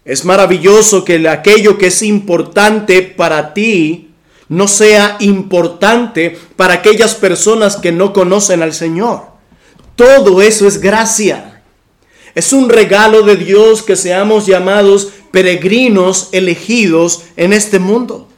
Es 0.05 0.25
maravilloso 0.25 1.05
que 1.05 1.29
aquello 1.29 1.79
que 1.79 1.89
es 1.89 2.03
importante 2.03 3.03
para 3.03 3.53
ti 3.55 4.08
no 4.49 4.69
sea 4.69 5.17
importante 5.21 6.39
para 6.57 6.75
aquellas 6.75 7.15
personas 7.15 7.77
que 7.77 7.93
no 7.93 8.13
conocen 8.13 8.63
al 8.63 8.73
Señor. 8.73 9.23
Todo 9.97 10.43
eso 10.43 10.67
es 10.67 10.81
gracia. 10.81 11.63
Es 12.35 12.53
un 12.53 12.69
regalo 12.69 13.23
de 13.23 13.37
Dios 13.37 13.83
que 13.83 13.97
seamos 13.97 14.47
llamados 14.47 15.09
peregrinos 15.31 16.29
elegidos 16.33 17.25
en 17.37 17.53
este 17.53 17.79
mundo. 17.79 18.29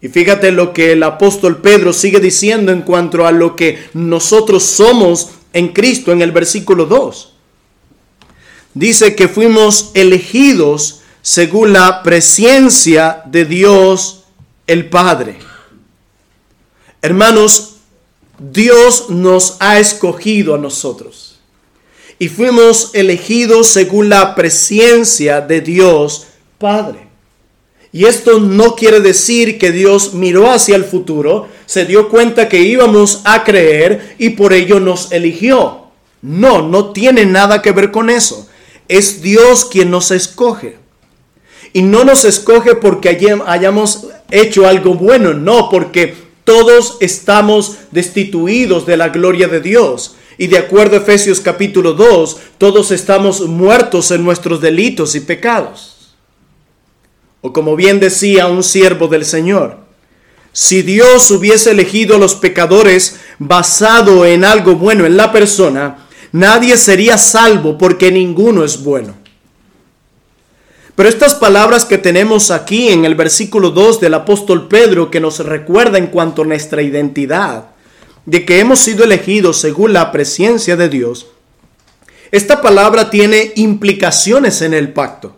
Y 0.00 0.08
fíjate 0.08 0.52
lo 0.52 0.72
que 0.72 0.92
el 0.92 1.02
apóstol 1.02 1.60
Pedro 1.60 1.92
sigue 1.92 2.20
diciendo 2.20 2.70
en 2.70 2.82
cuanto 2.82 3.26
a 3.26 3.32
lo 3.32 3.56
que 3.56 3.78
nosotros 3.94 4.62
somos 4.62 5.30
en 5.52 5.68
Cristo 5.68 6.12
en 6.12 6.22
el 6.22 6.32
versículo 6.32 6.86
2. 6.86 7.34
Dice 8.74 9.16
que 9.16 9.28
fuimos 9.28 9.90
elegidos 9.94 11.00
según 11.22 11.72
la 11.72 12.02
presencia 12.02 13.22
de 13.26 13.44
Dios 13.44 14.24
el 14.68 14.88
Padre. 14.88 15.38
Hermanos, 17.02 17.78
Dios 18.38 19.10
nos 19.10 19.56
ha 19.58 19.80
escogido 19.80 20.54
a 20.54 20.58
nosotros 20.58 21.40
y 22.20 22.28
fuimos 22.28 22.90
elegidos 22.94 23.68
según 23.68 24.08
la 24.08 24.36
presencia 24.36 25.40
de 25.40 25.60
Dios 25.60 26.28
Padre. 26.58 27.08
Y 27.90 28.04
esto 28.04 28.38
no 28.38 28.76
quiere 28.76 29.00
decir 29.00 29.58
que 29.58 29.72
Dios 29.72 30.12
miró 30.12 30.50
hacia 30.50 30.76
el 30.76 30.84
futuro, 30.84 31.48
se 31.64 31.86
dio 31.86 32.10
cuenta 32.10 32.48
que 32.48 32.60
íbamos 32.60 33.22
a 33.24 33.44
creer 33.44 34.16
y 34.18 34.30
por 34.30 34.52
ello 34.52 34.78
nos 34.78 35.10
eligió. 35.10 35.86
No, 36.20 36.60
no 36.60 36.92
tiene 36.92 37.24
nada 37.24 37.62
que 37.62 37.72
ver 37.72 37.90
con 37.90 38.10
eso. 38.10 38.48
Es 38.88 39.22
Dios 39.22 39.64
quien 39.64 39.90
nos 39.90 40.10
escoge. 40.10 40.76
Y 41.72 41.82
no 41.82 42.04
nos 42.04 42.24
escoge 42.24 42.74
porque 42.74 43.08
hayamos 43.46 44.08
hecho 44.30 44.66
algo 44.66 44.94
bueno, 44.94 45.34
no, 45.34 45.68
porque 45.70 46.14
todos 46.44 46.96
estamos 47.00 47.76
destituidos 47.90 48.86
de 48.86 48.96
la 48.96 49.10
gloria 49.10 49.48
de 49.48 49.60
Dios. 49.60 50.16
Y 50.38 50.46
de 50.46 50.58
acuerdo 50.58 50.96
a 50.96 51.00
Efesios 51.00 51.40
capítulo 51.40 51.94
2, 51.94 52.36
todos 52.58 52.90
estamos 52.90 53.40
muertos 53.42 54.10
en 54.12 54.24
nuestros 54.24 54.60
delitos 54.60 55.14
y 55.14 55.20
pecados. 55.20 56.14
O 57.40 57.52
como 57.52 57.76
bien 57.76 58.00
decía 58.00 58.46
un 58.46 58.62
siervo 58.62 59.08
del 59.08 59.24
Señor, 59.24 59.78
si 60.52 60.82
Dios 60.82 61.30
hubiese 61.30 61.72
elegido 61.72 62.16
a 62.16 62.18
los 62.18 62.34
pecadores 62.34 63.20
basado 63.38 64.24
en 64.24 64.44
algo 64.44 64.74
bueno 64.74 65.06
en 65.06 65.16
la 65.16 65.32
persona, 65.32 66.06
nadie 66.32 66.76
sería 66.76 67.18
salvo 67.18 67.78
porque 67.78 68.10
ninguno 68.10 68.64
es 68.64 68.82
bueno. 68.82 69.14
Pero 70.94 71.08
estas 71.08 71.34
palabras 71.34 71.84
que 71.84 71.98
tenemos 71.98 72.50
aquí 72.50 72.88
en 72.88 73.04
el 73.04 73.14
versículo 73.14 73.70
2 73.70 74.00
del 74.00 74.14
apóstol 74.14 74.68
Pedro 74.68 75.10
que 75.10 75.20
nos 75.20 75.38
recuerda 75.40 75.98
en 75.98 76.08
cuanto 76.08 76.42
a 76.42 76.46
nuestra 76.46 76.82
identidad, 76.82 77.70
de 78.26 78.44
que 78.44 78.60
hemos 78.60 78.80
sido 78.80 79.04
elegidos 79.04 79.60
según 79.60 79.92
la 79.92 80.12
presencia 80.12 80.76
de 80.76 80.88
Dios, 80.88 81.28
esta 82.30 82.60
palabra 82.60 83.10
tiene 83.10 83.52
implicaciones 83.56 84.60
en 84.60 84.74
el 84.74 84.92
pacto. 84.92 85.34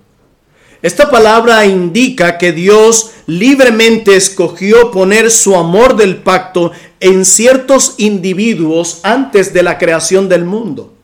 Esta 0.83 1.11
palabra 1.11 1.67
indica 1.67 2.39
que 2.39 2.53
Dios 2.53 3.11
libremente 3.27 4.17
escogió 4.17 4.91
poner 4.91 5.31
su 5.31 5.55
amor 5.55 5.95
del 5.95 6.17
pacto 6.17 6.73
en 7.01 7.27
ciertos 7.27 7.95
individuos 7.99 9.01
antes 9.03 9.53
de 9.53 9.63
la 9.63 9.79
creación 9.79 10.29
del 10.29 10.45
mundo 10.45 10.95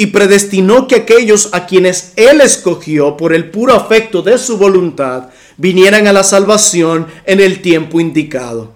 y 0.00 0.06
predestinó 0.06 0.88
que 0.88 0.94
aquellos 0.94 1.50
a 1.52 1.66
quienes 1.66 2.14
Él 2.16 2.40
escogió 2.40 3.18
por 3.18 3.34
el 3.34 3.50
puro 3.50 3.74
afecto 3.74 4.22
de 4.22 4.38
su 4.38 4.56
voluntad 4.56 5.24
vinieran 5.58 6.06
a 6.06 6.14
la 6.14 6.24
salvación 6.24 7.06
en 7.26 7.38
el 7.38 7.60
tiempo 7.60 8.00
indicado. 8.00 8.72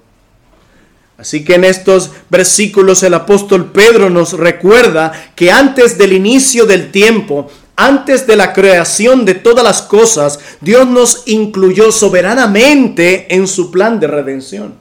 Así 1.17 1.43
que 1.43 1.55
en 1.55 1.65
estos 1.65 2.11
versículos 2.29 3.03
el 3.05 3.15
apóstol 3.15 3.73
Pedro 3.73 4.11
nos 4.11 4.35
recuerda 4.35 5.31
que 5.35 5.51
antes 5.51 5.97
del 5.97 6.13
inicio 6.13 6.67
del 6.67 6.91
tiempo, 6.91 7.51
antes 7.75 8.27
de 8.27 8.37
la 8.37 8.53
creación 8.53 9.25
de 9.25 9.33
todas 9.33 9.65
las 9.65 9.81
cosas, 9.81 10.41
Dios 10.61 10.87
nos 10.87 11.23
incluyó 11.25 11.91
soberanamente 11.91 13.35
en 13.35 13.49
su 13.49 13.71
plan 13.71 13.99
de 13.99 14.09
redención. 14.09 14.75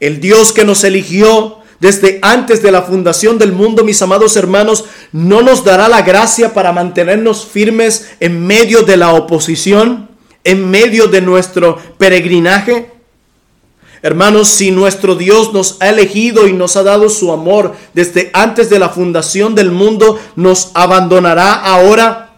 El 0.00 0.18
Dios 0.18 0.54
que 0.54 0.64
nos 0.64 0.82
eligió 0.82 1.59
desde 1.80 2.18
antes 2.20 2.62
de 2.62 2.70
la 2.70 2.82
fundación 2.82 3.38
del 3.38 3.52
mundo, 3.52 3.84
mis 3.84 4.00
amados 4.02 4.36
hermanos, 4.36 4.84
no 5.12 5.40
nos 5.40 5.64
dará 5.64 5.88
la 5.88 6.02
gracia 6.02 6.52
para 6.52 6.72
mantenernos 6.72 7.46
firmes 7.46 8.10
en 8.20 8.46
medio 8.46 8.82
de 8.82 8.98
la 8.98 9.14
oposición, 9.14 10.10
en 10.44 10.70
medio 10.70 11.06
de 11.06 11.22
nuestro 11.22 11.78
peregrinaje. 11.96 12.90
Hermanos, 14.02 14.48
si 14.48 14.70
nuestro 14.70 15.14
Dios 15.14 15.54
nos 15.54 15.78
ha 15.80 15.88
elegido 15.88 16.46
y 16.46 16.52
nos 16.52 16.76
ha 16.76 16.82
dado 16.82 17.08
su 17.08 17.32
amor 17.32 17.74
desde 17.94 18.30
antes 18.34 18.68
de 18.68 18.78
la 18.78 18.90
fundación 18.90 19.54
del 19.54 19.70
mundo, 19.70 20.18
¿nos 20.36 20.72
abandonará 20.74 21.54
ahora? 21.54 22.34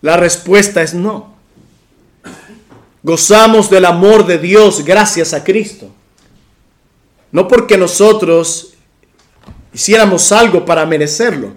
La 0.00 0.16
respuesta 0.16 0.80
es 0.82 0.94
no. 0.94 1.34
Gozamos 3.02 3.68
del 3.68 3.84
amor 3.84 4.26
de 4.26 4.38
Dios 4.38 4.84
gracias 4.84 5.34
a 5.34 5.42
Cristo. 5.42 5.90
No 7.34 7.48
porque 7.48 7.76
nosotros 7.76 8.74
hiciéramos 9.72 10.30
algo 10.30 10.64
para 10.64 10.86
merecerlo, 10.86 11.54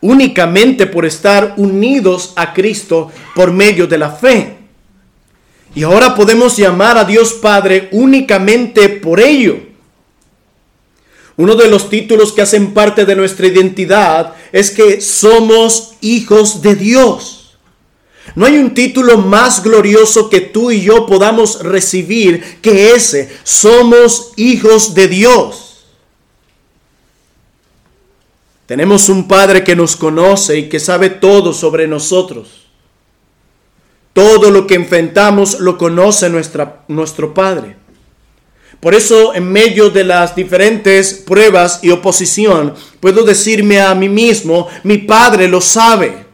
únicamente 0.00 0.86
por 0.86 1.04
estar 1.04 1.54
unidos 1.56 2.34
a 2.36 2.54
Cristo 2.54 3.10
por 3.34 3.50
medio 3.50 3.88
de 3.88 3.98
la 3.98 4.12
fe. 4.12 4.58
Y 5.74 5.82
ahora 5.82 6.14
podemos 6.14 6.56
llamar 6.56 6.96
a 6.96 7.04
Dios 7.04 7.32
Padre 7.32 7.88
únicamente 7.90 8.88
por 8.88 9.18
ello. 9.18 9.58
Uno 11.36 11.56
de 11.56 11.68
los 11.68 11.90
títulos 11.90 12.32
que 12.32 12.42
hacen 12.42 12.72
parte 12.72 13.04
de 13.04 13.16
nuestra 13.16 13.48
identidad 13.48 14.34
es 14.52 14.70
que 14.70 15.00
somos 15.00 15.94
hijos 16.00 16.62
de 16.62 16.76
Dios. 16.76 17.37
No 18.34 18.46
hay 18.46 18.58
un 18.58 18.74
título 18.74 19.18
más 19.18 19.62
glorioso 19.62 20.28
que 20.28 20.40
tú 20.40 20.70
y 20.70 20.82
yo 20.82 21.06
podamos 21.06 21.62
recibir 21.62 22.60
que 22.60 22.92
ese. 22.92 23.30
Somos 23.42 24.32
hijos 24.36 24.94
de 24.94 25.08
Dios. 25.08 25.86
Tenemos 28.66 29.08
un 29.08 29.26
Padre 29.26 29.64
que 29.64 29.74
nos 29.74 29.96
conoce 29.96 30.58
y 30.58 30.68
que 30.68 30.78
sabe 30.78 31.08
todo 31.08 31.54
sobre 31.54 31.88
nosotros. 31.88 32.66
Todo 34.12 34.50
lo 34.50 34.66
que 34.66 34.74
enfrentamos 34.74 35.58
lo 35.60 35.78
conoce 35.78 36.28
nuestro 36.28 37.34
Padre. 37.34 37.76
Por 38.80 38.94
eso, 38.94 39.34
en 39.34 39.50
medio 39.50 39.90
de 39.90 40.04
las 40.04 40.36
diferentes 40.36 41.14
pruebas 41.14 41.80
y 41.82 41.90
oposición, 41.90 42.74
puedo 43.00 43.24
decirme 43.24 43.80
a 43.80 43.94
mí 43.94 44.08
mismo, 44.08 44.68
mi 44.84 44.98
Padre 44.98 45.48
lo 45.48 45.60
sabe. 45.60 46.27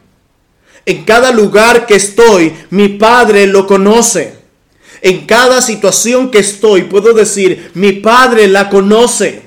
En 0.85 1.03
cada 1.03 1.31
lugar 1.31 1.85
que 1.85 1.95
estoy, 1.95 2.53
mi 2.69 2.89
Padre 2.89 3.47
lo 3.47 3.65
conoce. 3.65 4.35
En 5.01 5.25
cada 5.25 5.61
situación 5.61 6.31
que 6.31 6.39
estoy, 6.39 6.83
puedo 6.83 7.13
decir, 7.13 7.71
mi 7.73 7.93
Padre 7.93 8.47
la 8.47 8.69
conoce. 8.69 9.43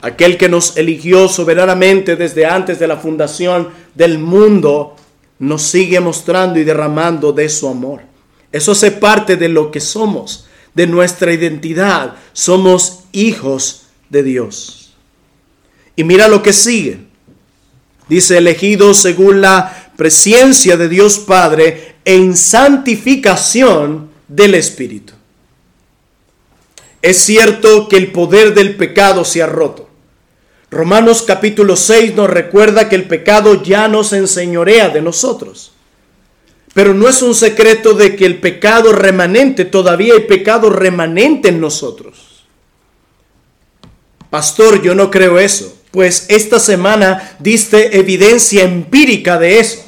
Aquel 0.00 0.36
que 0.36 0.48
nos 0.48 0.76
eligió 0.76 1.28
soberanamente 1.28 2.16
desde 2.16 2.46
antes 2.46 2.78
de 2.78 2.86
la 2.86 2.96
fundación 2.96 3.70
del 3.94 4.18
mundo, 4.18 4.96
nos 5.38 5.62
sigue 5.62 6.00
mostrando 6.00 6.58
y 6.58 6.64
derramando 6.64 7.32
de 7.32 7.48
su 7.48 7.68
amor. 7.68 8.02
Eso 8.52 8.72
hace 8.72 8.90
parte 8.90 9.36
de 9.36 9.48
lo 9.48 9.70
que 9.70 9.80
somos, 9.80 10.46
de 10.74 10.86
nuestra 10.86 11.32
identidad. 11.32 12.16
Somos 12.32 13.00
hijos 13.12 13.86
de 14.10 14.22
Dios. 14.22 14.94
Y 15.96 16.04
mira 16.04 16.28
lo 16.28 16.42
que 16.42 16.52
sigue. 16.52 17.00
Dice, 18.08 18.38
elegidos 18.38 18.98
según 18.98 19.40
la 19.40 19.90
presencia 19.96 20.76
de 20.76 20.88
Dios 20.88 21.18
Padre 21.18 21.96
en 22.04 22.36
santificación 22.36 24.10
del 24.28 24.54
Espíritu. 24.54 25.14
Es 27.00 27.18
cierto 27.18 27.88
que 27.88 27.96
el 27.96 28.12
poder 28.12 28.54
del 28.54 28.76
pecado 28.76 29.24
se 29.24 29.42
ha 29.42 29.46
roto. 29.46 29.88
Romanos 30.70 31.22
capítulo 31.22 31.76
6 31.76 32.14
nos 32.14 32.28
recuerda 32.28 32.88
que 32.88 32.96
el 32.96 33.04
pecado 33.04 33.62
ya 33.62 33.88
no 33.88 34.02
se 34.02 34.16
enseñorea 34.16 34.88
de 34.88 35.02
nosotros. 35.02 35.72
Pero 36.72 36.92
no 36.92 37.08
es 37.08 37.22
un 37.22 37.34
secreto 37.34 37.94
de 37.94 38.16
que 38.16 38.26
el 38.26 38.40
pecado 38.40 38.92
remanente, 38.92 39.64
todavía 39.64 40.14
hay 40.14 40.22
pecado 40.22 40.70
remanente 40.70 41.50
en 41.50 41.60
nosotros. 41.60 42.46
Pastor, 44.30 44.82
yo 44.82 44.96
no 44.96 45.12
creo 45.12 45.38
eso, 45.38 45.78
pues 45.94 46.26
esta 46.28 46.58
semana 46.58 47.36
diste 47.38 47.96
evidencia 47.96 48.64
empírica 48.64 49.38
de 49.38 49.60
eso. 49.60 49.84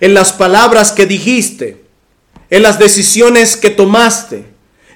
En 0.00 0.12
las 0.12 0.34
palabras 0.34 0.92
que 0.92 1.06
dijiste, 1.06 1.82
en 2.50 2.62
las 2.62 2.78
decisiones 2.78 3.56
que 3.56 3.70
tomaste, 3.70 4.44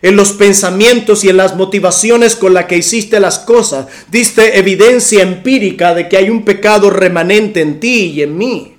en 0.03 0.17
los 0.17 0.33
pensamientos 0.33 1.25
y 1.25 1.31
en 1.31 1.39
las 1.39 1.57
motivaciones 1.57 2.37
con 2.37 2.53
las 2.53 2.67
que 2.67 2.77
hiciste 2.77 3.21
las 3.21 3.39
cosas. 3.39 3.87
Diste 4.11 4.59
evidencia 4.59 5.23
empírica 5.23 5.95
de 5.95 6.11
que 6.11 6.19
hay 6.19 6.29
un 6.29 6.45
pecado 6.45 6.91
remanente 6.91 7.63
en 7.63 7.81
ti 7.81 8.13
y 8.15 8.23
en 8.23 8.37
mí. 8.37 8.77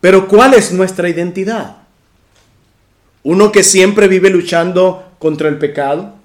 Pero 0.00 0.28
¿cuál 0.28 0.54
es 0.54 0.72
nuestra 0.72 1.10
identidad? 1.10 1.76
¿Uno 3.22 3.52
que 3.52 3.62
siempre 3.62 4.08
vive 4.08 4.30
luchando 4.30 5.12
contra 5.18 5.50
el 5.50 5.58
pecado? 5.58 6.21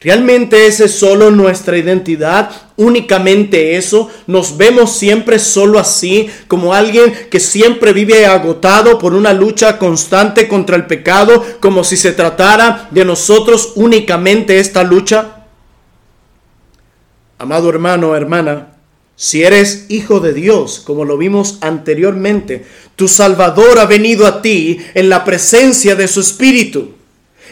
¿Realmente 0.00 0.68
esa 0.68 0.84
es 0.84 0.92
solo 0.92 1.32
nuestra 1.32 1.76
identidad? 1.76 2.50
¿Únicamente 2.76 3.76
eso? 3.76 4.08
¿Nos 4.28 4.56
vemos 4.56 4.96
siempre 4.96 5.40
solo 5.40 5.80
así, 5.80 6.30
como 6.46 6.72
alguien 6.72 7.12
que 7.30 7.40
siempre 7.40 7.92
vive 7.92 8.24
agotado 8.24 8.96
por 8.98 9.12
una 9.12 9.32
lucha 9.32 9.76
constante 9.76 10.46
contra 10.46 10.76
el 10.76 10.86
pecado, 10.86 11.44
como 11.58 11.82
si 11.82 11.96
se 11.96 12.12
tratara 12.12 12.88
de 12.92 13.04
nosotros 13.04 13.72
únicamente 13.74 14.60
esta 14.60 14.84
lucha? 14.84 15.46
Amado 17.38 17.68
hermano, 17.68 18.14
hermana, 18.14 18.74
si 19.16 19.42
eres 19.42 19.86
hijo 19.88 20.20
de 20.20 20.32
Dios, 20.32 20.78
como 20.78 21.04
lo 21.04 21.18
vimos 21.18 21.58
anteriormente, 21.60 22.64
tu 22.94 23.08
Salvador 23.08 23.80
ha 23.80 23.86
venido 23.86 24.28
a 24.28 24.42
ti 24.42 24.78
en 24.94 25.08
la 25.08 25.24
presencia 25.24 25.96
de 25.96 26.06
su 26.06 26.20
Espíritu 26.20 26.92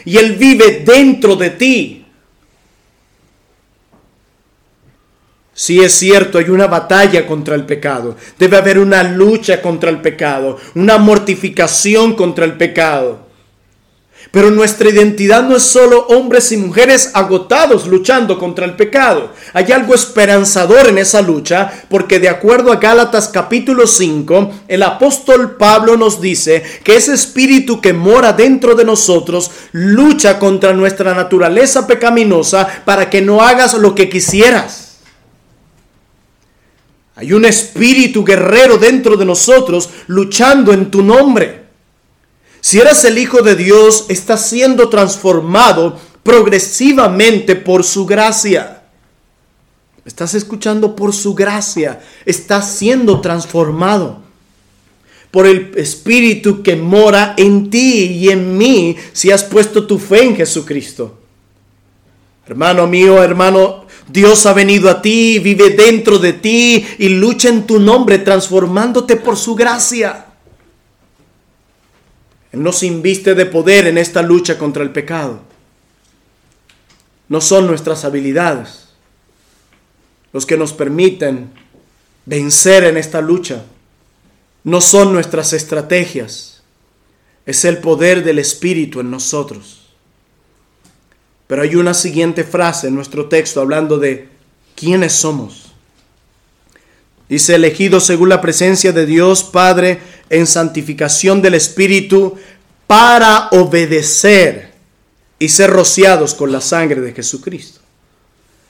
y 0.05 0.15
Él 0.15 0.37
vive 0.37 0.83
dentro 0.85 1.35
de 1.35 1.49
ti. 1.49 1.96
Sí 5.59 5.79
es 5.83 5.93
cierto, 5.93 6.37
hay 6.37 6.51
una 6.51 6.67
batalla 6.67 7.25
contra 7.25 7.55
el 7.55 7.65
pecado. 7.65 8.15
Debe 8.37 8.57
haber 8.57 8.77
una 8.77 9.01
lucha 9.01 9.59
contra 9.59 9.89
el 9.89 10.01
pecado, 10.01 10.59
una 10.75 10.99
mortificación 10.99 12.13
contra 12.13 12.45
el 12.45 12.57
pecado. 12.57 13.25
Pero 14.29 14.51
nuestra 14.51 14.89
identidad 14.89 15.41
no 15.41 15.55
es 15.55 15.63
solo 15.63 16.05
hombres 16.09 16.51
y 16.51 16.57
mujeres 16.57 17.09
agotados 17.15 17.87
luchando 17.87 18.37
contra 18.37 18.65
el 18.65 18.75
pecado. 18.75 19.31
Hay 19.53 19.71
algo 19.71 19.95
esperanzador 19.95 20.89
en 20.89 20.99
esa 20.99 21.23
lucha, 21.23 21.71
porque 21.89 22.19
de 22.19 22.29
acuerdo 22.29 22.71
a 22.71 22.75
Gálatas 22.75 23.27
capítulo 23.27 23.87
5, 23.87 24.51
el 24.67 24.83
apóstol 24.83 25.55
Pablo 25.57 25.97
nos 25.97 26.21
dice 26.21 26.61
que 26.83 26.97
ese 26.97 27.15
espíritu 27.15 27.81
que 27.81 27.93
mora 27.93 28.31
dentro 28.31 28.75
de 28.75 28.85
nosotros 28.85 29.49
lucha 29.71 30.37
contra 30.37 30.73
nuestra 30.73 31.15
naturaleza 31.15 31.87
pecaminosa 31.87 32.67
para 32.85 33.09
que 33.09 33.23
no 33.23 33.41
hagas 33.41 33.73
lo 33.73 33.95
que 33.95 34.07
quisieras. 34.07 34.86
Hay 37.17 37.33
un 37.33 37.45
espíritu 37.45 38.23
guerrero 38.23 38.77
dentro 38.77 39.17
de 39.17 39.25
nosotros 39.25 39.89
luchando 40.05 40.71
en 40.71 40.91
tu 40.91 41.01
nombre. 41.01 41.63
Si 42.61 42.79
eres 42.79 43.03
el 43.05 43.17
Hijo 43.17 43.41
de 43.41 43.55
Dios, 43.55 44.05
estás 44.07 44.47
siendo 44.47 44.87
transformado 44.87 45.99
progresivamente 46.21 47.55
por 47.55 47.83
su 47.83 48.05
gracia. 48.05 48.83
Estás 50.05 50.35
escuchando 50.35 50.95
por 50.95 51.11
su 51.11 51.33
gracia. 51.33 52.01
Estás 52.23 52.71
siendo 52.73 53.19
transformado 53.19 54.21
por 55.31 55.47
el 55.47 55.71
Espíritu 55.75 56.61
que 56.61 56.75
mora 56.75 57.33
en 57.35 57.71
ti 57.71 58.03
y 58.11 58.29
en 58.29 58.59
mí 58.59 58.95
si 59.11 59.31
has 59.31 59.43
puesto 59.43 59.87
tu 59.87 59.97
fe 59.97 60.21
en 60.23 60.35
Jesucristo. 60.35 61.17
Hermano 62.45 62.85
mío, 62.85 63.23
hermano 63.23 63.86
Dios 64.07 64.45
ha 64.45 64.53
venido 64.53 64.89
a 64.89 65.01
ti, 65.01 65.39
vive 65.39 65.71
dentro 65.71 66.17
de 66.17 66.33
ti 66.33 66.85
y 66.97 67.09
lucha 67.09 67.49
en 67.49 67.67
tu 67.67 67.79
nombre, 67.79 68.19
transformándote 68.19 69.17
por 69.17 69.35
su 69.35 69.55
gracia. 69.55 70.25
Él 72.51 72.63
nos 72.63 72.83
inviste 72.83 73.35
de 73.35 73.45
poder 73.45 73.87
en 73.87 73.97
esta 73.97 74.21
lucha 74.21 74.57
contra 74.57 74.83
el 74.83 74.91
pecado. 74.91 75.41
No 77.27 77.41
son 77.41 77.67
nuestras 77.67 78.05
habilidades 78.05 78.87
los 80.33 80.45
que 80.45 80.57
nos 80.57 80.73
permiten 80.73 81.51
vencer 82.25 82.83
en 82.83 82.97
esta 82.97 83.21
lucha. 83.21 83.63
No 84.63 84.81
son 84.81 85.13
nuestras 85.13 85.53
estrategias. 85.53 86.61
Es 87.45 87.65
el 87.65 87.79
poder 87.79 88.23
del 88.23 88.39
Espíritu 88.39 88.99
en 88.99 89.09
nosotros. 89.09 89.86
Pero 91.47 91.61
hay 91.61 91.75
una 91.75 91.93
siguiente 91.93 92.43
frase 92.43 92.87
en 92.87 92.95
nuestro 92.95 93.27
texto 93.27 93.61
hablando 93.61 93.97
de 93.97 94.27
quiénes 94.75 95.13
somos. 95.13 95.71
Dice, 97.29 97.55
elegido 97.55 97.99
según 97.99 98.29
la 98.29 98.41
presencia 98.41 98.93
de 98.93 99.05
Dios 99.05 99.43
Padre 99.43 99.99
en 100.29 100.47
santificación 100.47 101.41
del 101.41 101.55
Espíritu 101.55 102.35
para 102.85 103.49
obedecer 103.51 104.73
y 105.39 105.49
ser 105.49 105.69
rociados 105.69 106.33
con 106.33 106.51
la 106.51 106.61
sangre 106.61 107.01
de 107.01 107.13
Jesucristo. 107.13 107.81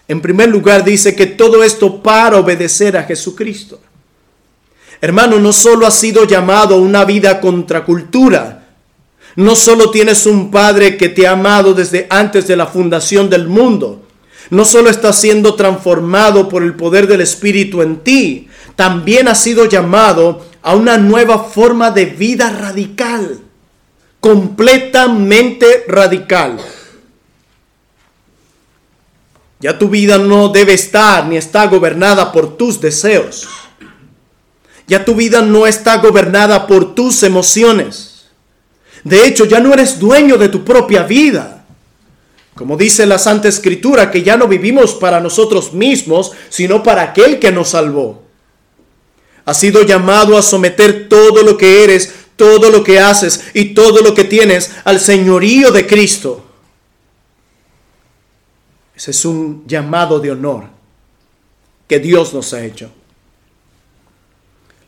En 0.07 0.21
primer 0.21 0.49
lugar 0.49 0.83
dice 0.83 1.15
que 1.15 1.27
todo 1.27 1.63
esto 1.63 2.01
para 2.01 2.37
obedecer 2.37 2.97
a 2.97 3.03
Jesucristo. 3.03 3.79
Hermano, 5.01 5.37
no 5.39 5.53
solo 5.53 5.85
ha 5.85 5.91
sido 5.91 6.25
llamado 6.25 6.75
a 6.75 6.79
una 6.79 7.05
vida 7.05 7.39
contracultura, 7.39 8.56
no 9.37 9.55
solo 9.55 9.91
tienes 9.91 10.25
un 10.25 10.49
Padre 10.49 10.97
que 10.97 11.09
te 11.09 11.27
ha 11.27 11.33
amado 11.33 11.75
desde 11.75 12.07
antes 12.09 12.47
de 12.47 12.55
la 12.55 12.65
fundación 12.65 13.29
del 13.29 13.47
mundo, 13.47 14.01
no 14.49 14.65
solo 14.65 14.89
estás 14.89 15.21
siendo 15.21 15.53
transformado 15.53 16.49
por 16.49 16.63
el 16.63 16.73
poder 16.73 17.05
del 17.05 17.21
Espíritu 17.21 17.83
en 17.83 17.97
ti, 17.97 18.47
también 18.75 19.27
has 19.27 19.43
sido 19.43 19.65
llamado 19.65 20.43
a 20.63 20.75
una 20.75 20.97
nueva 20.97 21.43
forma 21.43 21.91
de 21.91 22.05
vida 22.05 22.49
radical, 22.49 23.39
completamente 24.19 25.85
radical. 25.87 26.57
Ya 29.59 29.77
tu 29.77 29.87
vida 29.87 30.17
no 30.17 30.49
debe 30.49 30.73
estar 30.73 31.27
ni 31.27 31.37
está 31.37 31.67
gobernada 31.67 32.31
por 32.31 32.57
tus 32.57 32.81
deseos. 32.81 33.47
Ya 34.87 35.05
tu 35.05 35.13
vida 35.13 35.41
no 35.43 35.67
está 35.67 35.97
gobernada 35.97 36.65
por 36.65 36.95
tus 36.95 37.21
emociones. 37.21 38.06
De 39.03 39.25
hecho, 39.25 39.45
ya 39.45 39.59
no 39.59 39.73
eres 39.73 39.99
dueño 39.99 40.37
de 40.37 40.49
tu 40.49 40.63
propia 40.63 41.03
vida. 41.03 41.65
Como 42.55 42.75
dice 42.75 43.05
la 43.05 43.19
Santa 43.19 43.47
Escritura, 43.47 44.09
que 44.09 44.23
ya 44.23 44.35
no 44.35 44.47
vivimos 44.47 44.95
para 44.95 45.19
nosotros 45.19 45.73
mismos, 45.73 46.31
sino 46.49 46.81
para 46.81 47.03
aquel 47.03 47.39
que 47.39 47.51
nos 47.51 47.69
salvó. 47.69 48.23
Has 49.45 49.59
sido 49.59 49.83
llamado 49.83 50.37
a 50.37 50.41
someter 50.41 51.07
todo 51.07 51.43
lo 51.43 51.57
que 51.57 51.83
eres, 51.83 52.13
todo 52.35 52.69
lo 52.69 52.83
que 52.83 52.99
haces 52.99 53.45
y 53.53 53.73
todo 53.73 54.01
lo 54.01 54.13
que 54.13 54.23
tienes 54.23 54.71
al 54.83 54.99
señorío 54.99 55.71
de 55.71 55.85
Cristo. 55.85 56.43
Ese 58.95 59.11
es 59.11 59.25
un 59.25 59.63
llamado 59.67 60.19
de 60.19 60.31
honor 60.31 60.63
que 61.87 61.99
Dios 61.99 62.33
nos 62.33 62.53
ha 62.53 62.65
hecho. 62.65 62.91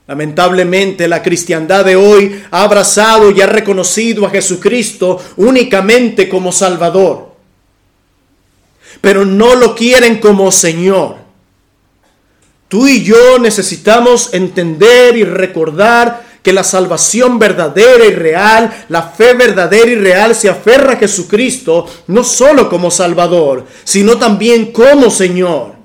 Lamentablemente 0.09 1.07
la 1.07 1.21
cristiandad 1.21 1.85
de 1.85 1.95
hoy 1.95 2.41
ha 2.49 2.63
abrazado 2.63 3.29
y 3.29 3.41
ha 3.41 3.45
reconocido 3.45 4.25
a 4.25 4.31
Jesucristo 4.31 5.21
únicamente 5.37 6.27
como 6.27 6.51
Salvador, 6.51 7.35
pero 9.01 9.23
no 9.23 9.53
lo 9.53 9.75
quieren 9.75 10.17
como 10.17 10.51
Señor. 10.51 11.17
Tú 12.67 12.87
y 12.87 13.03
yo 13.03 13.37
necesitamos 13.37 14.33
entender 14.33 15.15
y 15.15 15.25
recordar 15.25 16.25
que 16.41 16.53
la 16.53 16.63
salvación 16.63 17.37
verdadera 17.37 18.03
y 18.03 18.15
real, 18.15 18.85
la 18.89 19.03
fe 19.03 19.35
verdadera 19.35 19.91
y 19.91 19.95
real 19.95 20.33
se 20.33 20.49
aferra 20.49 20.93
a 20.93 20.97
Jesucristo 20.97 21.85
no 22.07 22.23
solo 22.23 22.67
como 22.67 22.89
Salvador, 22.89 23.67
sino 23.83 24.17
también 24.17 24.71
como 24.71 25.11
Señor. 25.11 25.78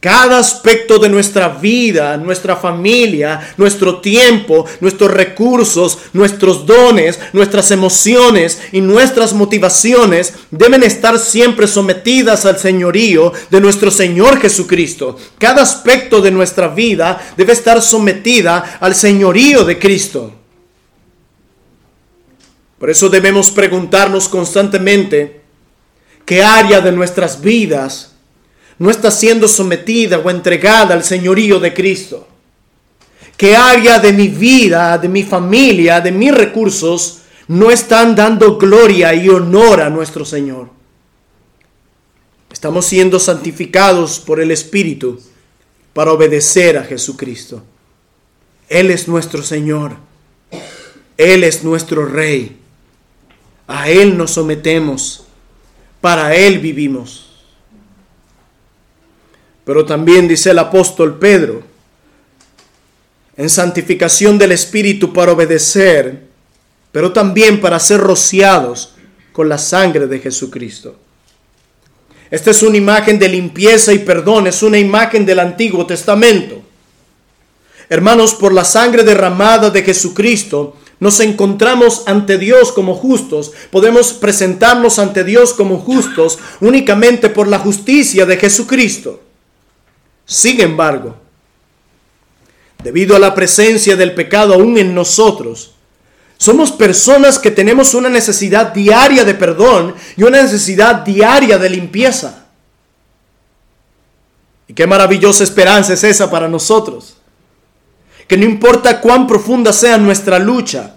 Cada 0.00 0.38
aspecto 0.38 0.98
de 0.98 1.10
nuestra 1.10 1.48
vida, 1.48 2.16
nuestra 2.16 2.56
familia, 2.56 3.52
nuestro 3.58 4.00
tiempo, 4.00 4.64
nuestros 4.80 5.10
recursos, 5.10 5.98
nuestros 6.14 6.64
dones, 6.64 7.18
nuestras 7.34 7.70
emociones 7.70 8.62
y 8.72 8.80
nuestras 8.80 9.34
motivaciones 9.34 10.32
deben 10.50 10.82
estar 10.84 11.18
siempre 11.18 11.66
sometidas 11.66 12.46
al 12.46 12.58
señorío 12.58 13.30
de 13.50 13.60
nuestro 13.60 13.90
Señor 13.90 14.40
Jesucristo. 14.40 15.18
Cada 15.36 15.60
aspecto 15.60 16.22
de 16.22 16.30
nuestra 16.30 16.68
vida 16.68 17.20
debe 17.36 17.52
estar 17.52 17.82
sometida 17.82 18.78
al 18.80 18.94
señorío 18.94 19.64
de 19.64 19.78
Cristo. 19.78 20.32
Por 22.78 22.88
eso 22.88 23.10
debemos 23.10 23.50
preguntarnos 23.50 24.30
constantemente 24.30 25.42
qué 26.24 26.42
área 26.42 26.80
de 26.80 26.90
nuestras 26.90 27.42
vidas 27.42 28.09
no 28.80 28.90
está 28.90 29.10
siendo 29.10 29.46
sometida 29.46 30.18
o 30.18 30.30
entregada 30.30 30.94
al 30.94 31.04
señorío 31.04 31.60
de 31.60 31.74
Cristo? 31.74 32.26
¿Qué 33.36 33.54
área 33.54 33.98
de 33.98 34.10
mi 34.10 34.28
vida, 34.28 34.96
de 34.96 35.06
mi 35.06 35.22
familia, 35.22 36.00
de 36.00 36.10
mis 36.10 36.34
recursos 36.34 37.18
no 37.46 37.70
están 37.70 38.16
dando 38.16 38.56
gloria 38.56 39.14
y 39.14 39.28
honor 39.28 39.82
a 39.82 39.90
nuestro 39.90 40.24
Señor? 40.24 40.70
Estamos 42.50 42.86
siendo 42.86 43.20
santificados 43.20 44.18
por 44.18 44.40
el 44.40 44.50
Espíritu 44.50 45.20
para 45.92 46.12
obedecer 46.12 46.78
a 46.78 46.84
Jesucristo. 46.84 47.62
Él 48.70 48.90
es 48.90 49.08
nuestro 49.08 49.42
Señor. 49.42 49.96
Él 51.18 51.44
es 51.44 51.64
nuestro 51.64 52.06
Rey. 52.06 52.56
A 53.66 53.90
Él 53.90 54.16
nos 54.16 54.30
sometemos. 54.30 55.26
Para 56.00 56.34
Él 56.34 56.60
vivimos. 56.60 57.29
Pero 59.70 59.86
también 59.86 60.26
dice 60.26 60.50
el 60.50 60.58
apóstol 60.58 61.20
Pedro, 61.20 61.62
en 63.36 63.48
santificación 63.48 64.36
del 64.36 64.50
Espíritu 64.50 65.12
para 65.12 65.30
obedecer, 65.30 66.24
pero 66.90 67.12
también 67.12 67.60
para 67.60 67.78
ser 67.78 68.00
rociados 68.00 68.94
con 69.30 69.48
la 69.48 69.58
sangre 69.58 70.08
de 70.08 70.18
Jesucristo. 70.18 70.96
Esta 72.32 72.50
es 72.50 72.64
una 72.64 72.78
imagen 72.78 73.16
de 73.20 73.28
limpieza 73.28 73.92
y 73.92 74.00
perdón, 74.00 74.48
es 74.48 74.60
una 74.64 74.76
imagen 74.76 75.24
del 75.24 75.38
Antiguo 75.38 75.86
Testamento. 75.86 76.60
Hermanos, 77.88 78.34
por 78.34 78.52
la 78.52 78.64
sangre 78.64 79.04
derramada 79.04 79.70
de 79.70 79.84
Jesucristo, 79.84 80.78
nos 80.98 81.20
encontramos 81.20 82.02
ante 82.06 82.38
Dios 82.38 82.72
como 82.72 82.96
justos, 82.96 83.52
podemos 83.70 84.14
presentarnos 84.14 84.98
ante 84.98 85.22
Dios 85.22 85.54
como 85.54 85.78
justos 85.78 86.40
únicamente 86.60 87.28
por 87.28 87.46
la 87.46 87.60
justicia 87.60 88.26
de 88.26 88.36
Jesucristo. 88.36 89.29
Sin 90.30 90.60
embargo, 90.60 91.16
debido 92.84 93.16
a 93.16 93.18
la 93.18 93.34
presencia 93.34 93.96
del 93.96 94.14
pecado 94.14 94.54
aún 94.54 94.78
en 94.78 94.94
nosotros, 94.94 95.72
somos 96.36 96.70
personas 96.70 97.36
que 97.36 97.50
tenemos 97.50 97.94
una 97.94 98.08
necesidad 98.08 98.72
diaria 98.72 99.24
de 99.24 99.34
perdón 99.34 99.92
y 100.16 100.22
una 100.22 100.40
necesidad 100.40 100.94
diaria 101.04 101.58
de 101.58 101.68
limpieza. 101.68 102.46
Y 104.68 104.72
qué 104.72 104.86
maravillosa 104.86 105.42
esperanza 105.42 105.94
es 105.94 106.04
esa 106.04 106.30
para 106.30 106.46
nosotros. 106.46 107.16
Que 108.28 108.36
no 108.36 108.44
importa 108.44 109.00
cuán 109.00 109.26
profunda 109.26 109.72
sea 109.72 109.98
nuestra 109.98 110.38
lucha, 110.38 110.94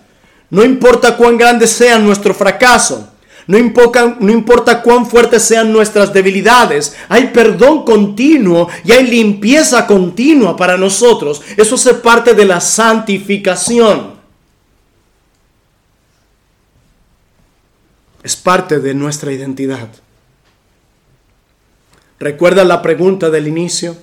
no 0.52 0.64
importa 0.64 1.18
cuán 1.18 1.40
grande 1.40 1.66
sea 1.66 1.98
nuestro 1.98 2.36
fracaso, 2.36 3.12
no 3.48 3.58
importa, 3.58 4.82
cuán 4.82 5.06
fuertes 5.06 5.44
sean 5.44 5.72
nuestras 5.72 6.14
debilidades, 6.14 6.96
hay 7.10 7.28
perdón 7.28 7.84
continuo 7.84 8.70
y 8.86 8.92
hay 8.92 9.06
limpieza 9.08 9.86
continua 9.86 10.56
para 10.56 10.78
nosotros. 10.78 11.42
Eso 11.58 11.76
hace 11.76 11.96
parte 11.96 12.34
de 12.34 12.46
la 12.46 12.62
santificación. 12.62 14.14
Es 18.24 18.36
parte 18.38 18.80
de 18.80 18.94
nuestra 18.94 19.34
identidad. 19.34 19.90
¿Recuerda 22.20 22.64
la 22.64 22.82
pregunta 22.82 23.30
del 23.30 23.50
inicio? 23.50 23.98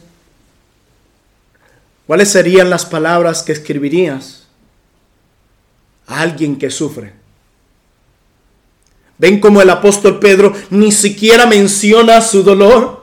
¿Cuáles 2.06 2.28
serían 2.28 2.68
las 2.68 2.84
palabras 2.84 3.42
que 3.42 3.52
escribirías 3.52 4.46
a 6.06 6.20
alguien 6.20 6.58
que 6.58 6.70
sufre? 6.70 7.19
Ven 9.20 9.38
como 9.38 9.60
el 9.60 9.68
apóstol 9.68 10.18
Pedro 10.18 10.54
ni 10.70 10.92
siquiera 10.92 11.44
menciona 11.44 12.22
su 12.22 12.42
dolor, 12.42 13.02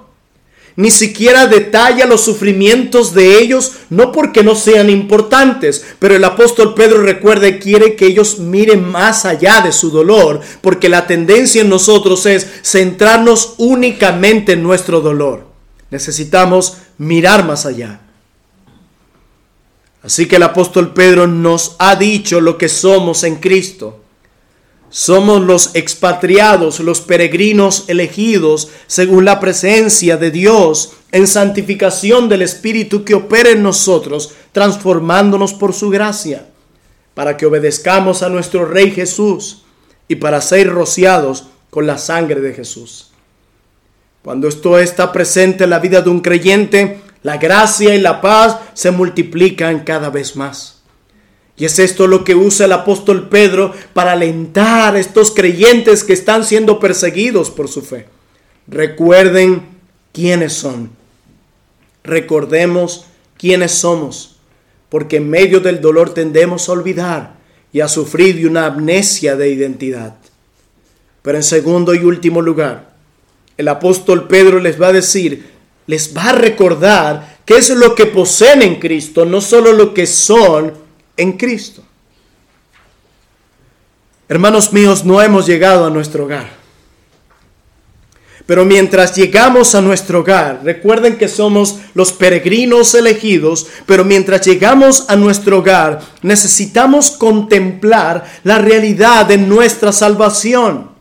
ni 0.76 0.90
siquiera 0.90 1.46
detalla 1.46 2.08
los 2.08 2.22
sufrimientos 2.22 3.14
de 3.14 3.38
ellos, 3.38 3.74
no 3.92 4.12
porque 4.12 4.44
no 4.44 4.56
sean 4.56 4.90
importantes, 4.90 5.86
pero 6.00 6.16
el 6.16 6.24
apóstol 6.24 6.74
Pedro 6.74 7.04
recuerda 7.04 7.48
y 7.48 7.60
quiere 7.60 7.96
que 7.96 8.08
ellos 8.08 8.40
miren 8.40 8.84
más 8.84 9.26
allá 9.26 9.62
de 9.62 9.72
su 9.72 9.92
dolor, 9.92 10.42
porque 10.62 10.90
la 10.90 11.06
tendencia 11.06 11.62
en 11.62 11.70
nosotros 11.70 12.26
es 12.26 12.48
centrarnos 12.64 13.54
únicamente 13.60 14.54
en 14.54 14.64
nuestro 14.64 15.02
dolor. 15.02 15.46
Necesitamos 15.92 16.78
mirar 16.98 17.46
más 17.46 17.68
allá. 17.68 18.02
Así 20.02 20.26
que 20.26 20.38
el 20.38 20.44
apóstol 20.44 20.94
Pedro 20.96 21.28
nos 21.28 21.76
ha 21.78 21.96
dicho 21.96 22.42
lo 22.42 22.58
que 22.58 22.70
somos 22.70 23.24
en 23.24 23.36
Cristo. 23.36 24.00
Somos 24.90 25.42
los 25.42 25.76
expatriados, 25.76 26.80
los 26.80 27.02
peregrinos 27.02 27.86
elegidos 27.88 28.70
según 28.88 29.26
la 29.26 29.40
presencia 29.40 30.18
de 30.18 30.32
Dios 30.32 30.94
en 31.12 31.28
santificación 31.28 32.30
del 32.30 32.42
Espíritu 32.42 33.04
que 33.04 33.16
opera 33.16 33.50
en 33.50 33.64
nosotros, 33.64 34.34
transformándonos 34.54 35.54
por 35.54 35.74
su 35.74 35.90
gracia, 35.90 36.48
para 37.14 37.36
que 37.36 37.46
obedezcamos 37.46 38.24
a 38.24 38.30
nuestro 38.30 38.66
Rey 38.66 38.92
Jesús 38.92 39.64
y 40.08 40.16
para 40.16 40.42
ser 40.42 40.70
rociados 40.70 41.48
con 41.70 41.86
la 41.86 41.98
sangre 41.98 42.40
de 42.40 42.54
Jesús. 42.54 43.12
Cuando 44.24 44.48
esto 44.48 44.80
está 44.80 45.12
presente 45.12 45.66
en 45.66 45.70
la 45.70 45.80
vida 45.80 46.02
de 46.02 46.10
un 46.10 46.22
creyente, 46.22 47.02
la 47.24 47.38
gracia 47.38 47.94
y 47.96 48.00
la 48.00 48.22
paz 48.22 48.58
se 48.74 48.92
multiplican 48.92 49.82
cada 49.84 50.10
vez 50.10 50.36
más. 50.36 50.77
Y 51.58 51.66
es 51.66 51.80
esto 51.80 52.06
lo 52.06 52.24
que 52.24 52.36
usa 52.36 52.68
el 52.68 52.72
apóstol 52.72 53.30
Pedro 53.30 53.74
para 53.94 54.12
alentar 54.12 54.96
a 54.96 55.00
estos 55.00 55.32
creyentes 55.32 56.04
que 56.04 56.14
están 56.14 56.44
siendo 56.44 56.80
perseguidos 56.80 57.50
por 57.50 57.68
su 57.68 57.82
fe. 57.82 58.06
Recuerden 58.68 59.64
quiénes 60.14 60.54
son. 60.54 60.92
Recordemos 62.04 63.06
quiénes 63.38 63.72
somos, 63.72 64.38
porque 64.90 65.18
en 65.18 65.30
medio 65.30 65.60
del 65.60 65.82
dolor 65.82 66.14
tendemos 66.14 66.70
a 66.70 66.74
olvidar 66.74 67.38
y 67.74 67.82
a 67.82 67.88
sufrir 67.88 68.36
de 68.36 68.48
una 68.48 68.68
amnesia 68.68 69.36
de 69.36 69.50
identidad. 69.50 70.16
Pero 71.24 71.38
en 71.38 71.44
segundo 71.44 71.94
y 71.96 72.00
último 72.00 72.42
lugar, 72.42 72.94
el 73.58 73.68
apóstol 73.68 74.28
Pedro 74.28 74.60
les 74.60 74.80
va 74.80 74.88
a 74.88 74.94
decir, 74.94 75.50
les 75.88 76.16
va 76.16 76.30
a 76.30 76.34
recordar 76.34 77.40
qué 77.46 77.58
es 77.58 77.70
lo 77.72 77.96
que 77.96 78.06
poseen 78.06 78.62
en 78.62 78.76
Cristo, 78.76 79.26
no 79.26 79.42
solo 79.42 79.74
lo 79.74 79.94
que 79.94 80.06
son, 80.06 80.74
en 81.18 81.34
Cristo. 81.34 81.84
Hermanos 84.30 84.72
míos, 84.74 85.06
no 85.06 85.22
hemos 85.22 85.46
llegado 85.46 85.86
a 85.86 85.90
nuestro 85.90 86.26
hogar. 86.26 86.58
Pero 88.46 88.64
mientras 88.64 89.14
llegamos 89.16 89.76
a 89.76 89.82
nuestro 89.82 90.22
hogar, 90.22 90.62
recuerden 90.64 91.18
que 91.18 91.28
somos 91.28 91.80
los 91.94 92.14
peregrinos 92.14 92.96
elegidos, 92.96 93.68
pero 93.86 94.06
mientras 94.06 94.46
llegamos 94.46 95.06
a 95.10 95.18
nuestro 95.18 95.60
hogar, 95.60 96.00
necesitamos 96.22 97.12
contemplar 97.12 98.24
la 98.44 98.58
realidad 98.58 99.26
de 99.26 99.38
nuestra 99.38 99.92
salvación. 99.92 100.97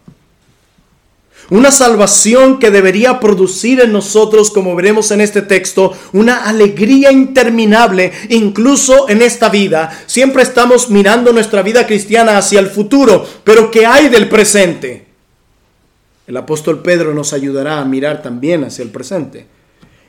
Una 1.49 1.71
salvación 1.71 2.59
que 2.59 2.73
debería 2.73 3.21
producir 3.21 3.81
en 3.81 3.93
nosotros, 3.93 4.51
como 4.51 4.75
veremos 4.75 5.13
en 5.13 5.21
este 5.21 5.43
texto, 5.43 5.93
una 6.13 6.45
alegría 6.49 7.13
interminable, 7.13 8.13
incluso 8.31 9.09
en 9.09 9.23
esta 9.23 9.49
vida. 9.49 9.97
Siempre 10.07 10.43
estamos 10.43 10.91
mirando 10.91 11.33
nuestra 11.33 11.63
vida 11.63 11.87
cristiana 11.87 12.37
hacia 12.37 12.59
el 12.59 12.67
futuro, 12.67 13.25
pero 13.45 13.71
¿qué 13.71 13.87
hay 13.87 14.09
del 14.09 14.29
presente? 14.29 15.07
El 16.27 16.37
apóstol 16.37 16.83
Pedro 16.83 17.15
nos 17.15 17.33
ayudará 17.33 17.79
a 17.79 17.85
mirar 17.85 18.23
también 18.23 18.65
hacia 18.65 18.83
el 18.83 18.91
presente. 18.91 19.47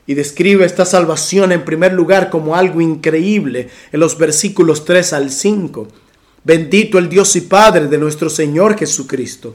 Y 0.08 0.14
describe 0.14 0.64
esta 0.64 0.84
salvación 0.84 1.52
en 1.52 1.64
primer 1.64 1.92
lugar 1.92 2.30
como 2.30 2.56
algo 2.56 2.80
increíble 2.80 3.68
en 3.92 4.00
los 4.00 4.18
versículos 4.18 4.84
3 4.84 5.12
al 5.12 5.30
5. 5.30 5.86
Bendito 6.42 6.98
el 6.98 7.08
Dios 7.08 7.36
y 7.36 7.42
Padre 7.42 7.86
de 7.86 7.98
nuestro 7.98 8.28
Señor 8.28 8.76
Jesucristo 8.76 9.54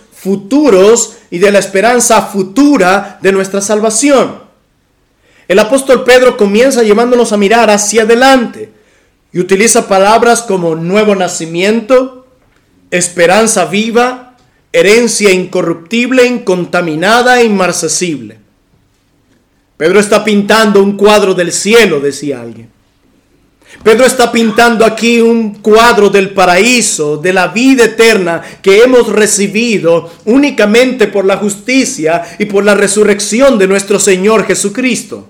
futuros 0.21 1.17
y 1.31 1.39
de 1.39 1.51
la 1.51 1.57
esperanza 1.57 2.21
futura 2.21 3.17
de 3.23 3.31
nuestra 3.31 3.59
salvación. 3.59 4.39
El 5.47 5.57
apóstol 5.57 6.03
Pedro 6.03 6.37
comienza 6.37 6.83
llevándonos 6.83 7.33
a 7.33 7.37
mirar 7.37 7.71
hacia 7.71 8.03
adelante 8.03 8.71
y 9.33 9.39
utiliza 9.39 9.87
palabras 9.87 10.43
como 10.43 10.75
nuevo 10.75 11.15
nacimiento, 11.15 12.27
esperanza 12.91 13.65
viva, 13.65 14.37
herencia 14.71 15.31
incorruptible, 15.31 16.25
incontaminada 16.27 17.41
e 17.41 17.45
inmarcesible. 17.45 18.37
Pedro 19.77 19.99
está 19.99 20.23
pintando 20.23 20.83
un 20.83 20.97
cuadro 20.97 21.33
del 21.33 21.51
cielo, 21.51 21.99
decía 21.99 22.41
alguien. 22.41 22.70
Pedro 23.83 24.05
está 24.05 24.31
pintando 24.31 24.85
aquí 24.85 25.19
un 25.19 25.55
cuadro 25.55 26.09
del 26.09 26.31
paraíso, 26.31 27.17
de 27.17 27.33
la 27.33 27.47
vida 27.47 27.85
eterna 27.85 28.41
que 28.61 28.83
hemos 28.83 29.09
recibido 29.09 30.11
únicamente 30.25 31.07
por 31.07 31.25
la 31.25 31.37
justicia 31.37 32.21
y 32.37 32.45
por 32.45 32.63
la 32.63 32.75
resurrección 32.75 33.57
de 33.57 33.67
nuestro 33.67 33.99
Señor 33.99 34.45
Jesucristo. 34.45 35.29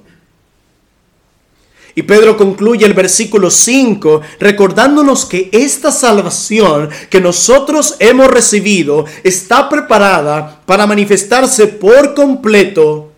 Y 1.95 2.03
Pedro 2.03 2.37
concluye 2.37 2.85
el 2.85 2.93
versículo 2.93 3.49
5 3.49 4.21
recordándonos 4.39 5.25
que 5.25 5.49
esta 5.51 5.91
salvación 5.91 6.89
que 7.09 7.21
nosotros 7.21 7.95
hemos 7.99 8.27
recibido 8.27 9.05
está 9.23 9.69
preparada 9.69 10.61
para 10.65 10.87
manifestarse 10.87 11.67
por 11.67 12.13
completo 12.13 13.11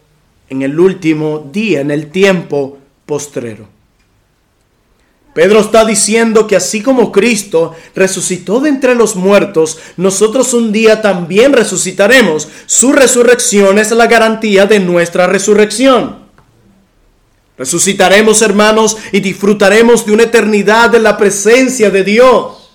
en 0.50 0.62
el 0.62 0.80
último 0.80 1.50
día, 1.52 1.82
en 1.82 1.92
el 1.92 2.12
tiempo 2.12 2.78
postrero. 3.06 3.68
Pedro 5.34 5.62
está 5.62 5.84
diciendo 5.84 6.46
que 6.46 6.56
así 6.56 6.82
como 6.82 7.12
Cristo 7.12 7.74
resucitó 7.96 8.60
de 8.60 8.70
entre 8.70 8.94
los 8.94 9.16
muertos, 9.16 9.80
nosotros 9.98 10.54
un 10.54 10.72
día 10.72 11.02
también 11.02 11.54
resucitaremos. 11.54 12.48
Su 12.68 12.94
resurrección 12.94 13.80
es 13.80 13.90
la 13.92 14.06
garantía 14.06 14.68
de 14.68 14.80
nuestra 14.80 15.26
resurrección. 15.26 16.24
Resucitaremos, 17.58 18.44
hermanos, 18.44 18.98
y 19.12 19.22
disfrutaremos 19.22 20.06
de 20.06 20.14
una 20.14 20.24
eternidad 20.24 20.94
en 20.94 21.04
la 21.04 21.18
presencia 21.18 21.90
de 21.90 22.04
Dios. 22.04 22.72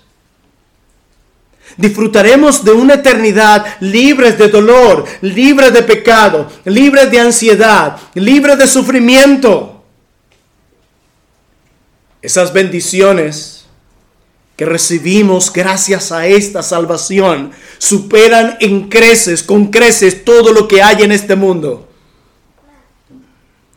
Disfrutaremos 1.77 2.65
de 2.65 2.73
una 2.73 2.95
eternidad 2.95 3.65
libres 3.79 4.37
de 4.37 4.49
dolor, 4.49 5.05
libres 5.21 5.73
de 5.73 5.83
pecado, 5.85 6.49
libres 6.65 7.09
de 7.09 7.21
ansiedad, 7.21 7.97
libres 8.15 8.59
de 8.59 8.67
sufrimiento. 8.67 9.78
Esas 12.29 12.53
bendiciones 12.53 13.65
que 14.55 14.67
recibimos 14.67 15.51
gracias 15.51 16.13
a 16.13 16.27
esta 16.27 16.63
salvación 16.63 17.53
superan 17.79 18.59
en 18.61 18.91
creces, 18.91 19.43
con 19.43 19.69
creces, 19.69 20.27
todo 20.27 20.53
lo 20.53 20.69
que 20.69 20.83
hay 20.83 21.05
en 21.05 21.13
este 21.13 21.37
mundo. 21.37 21.89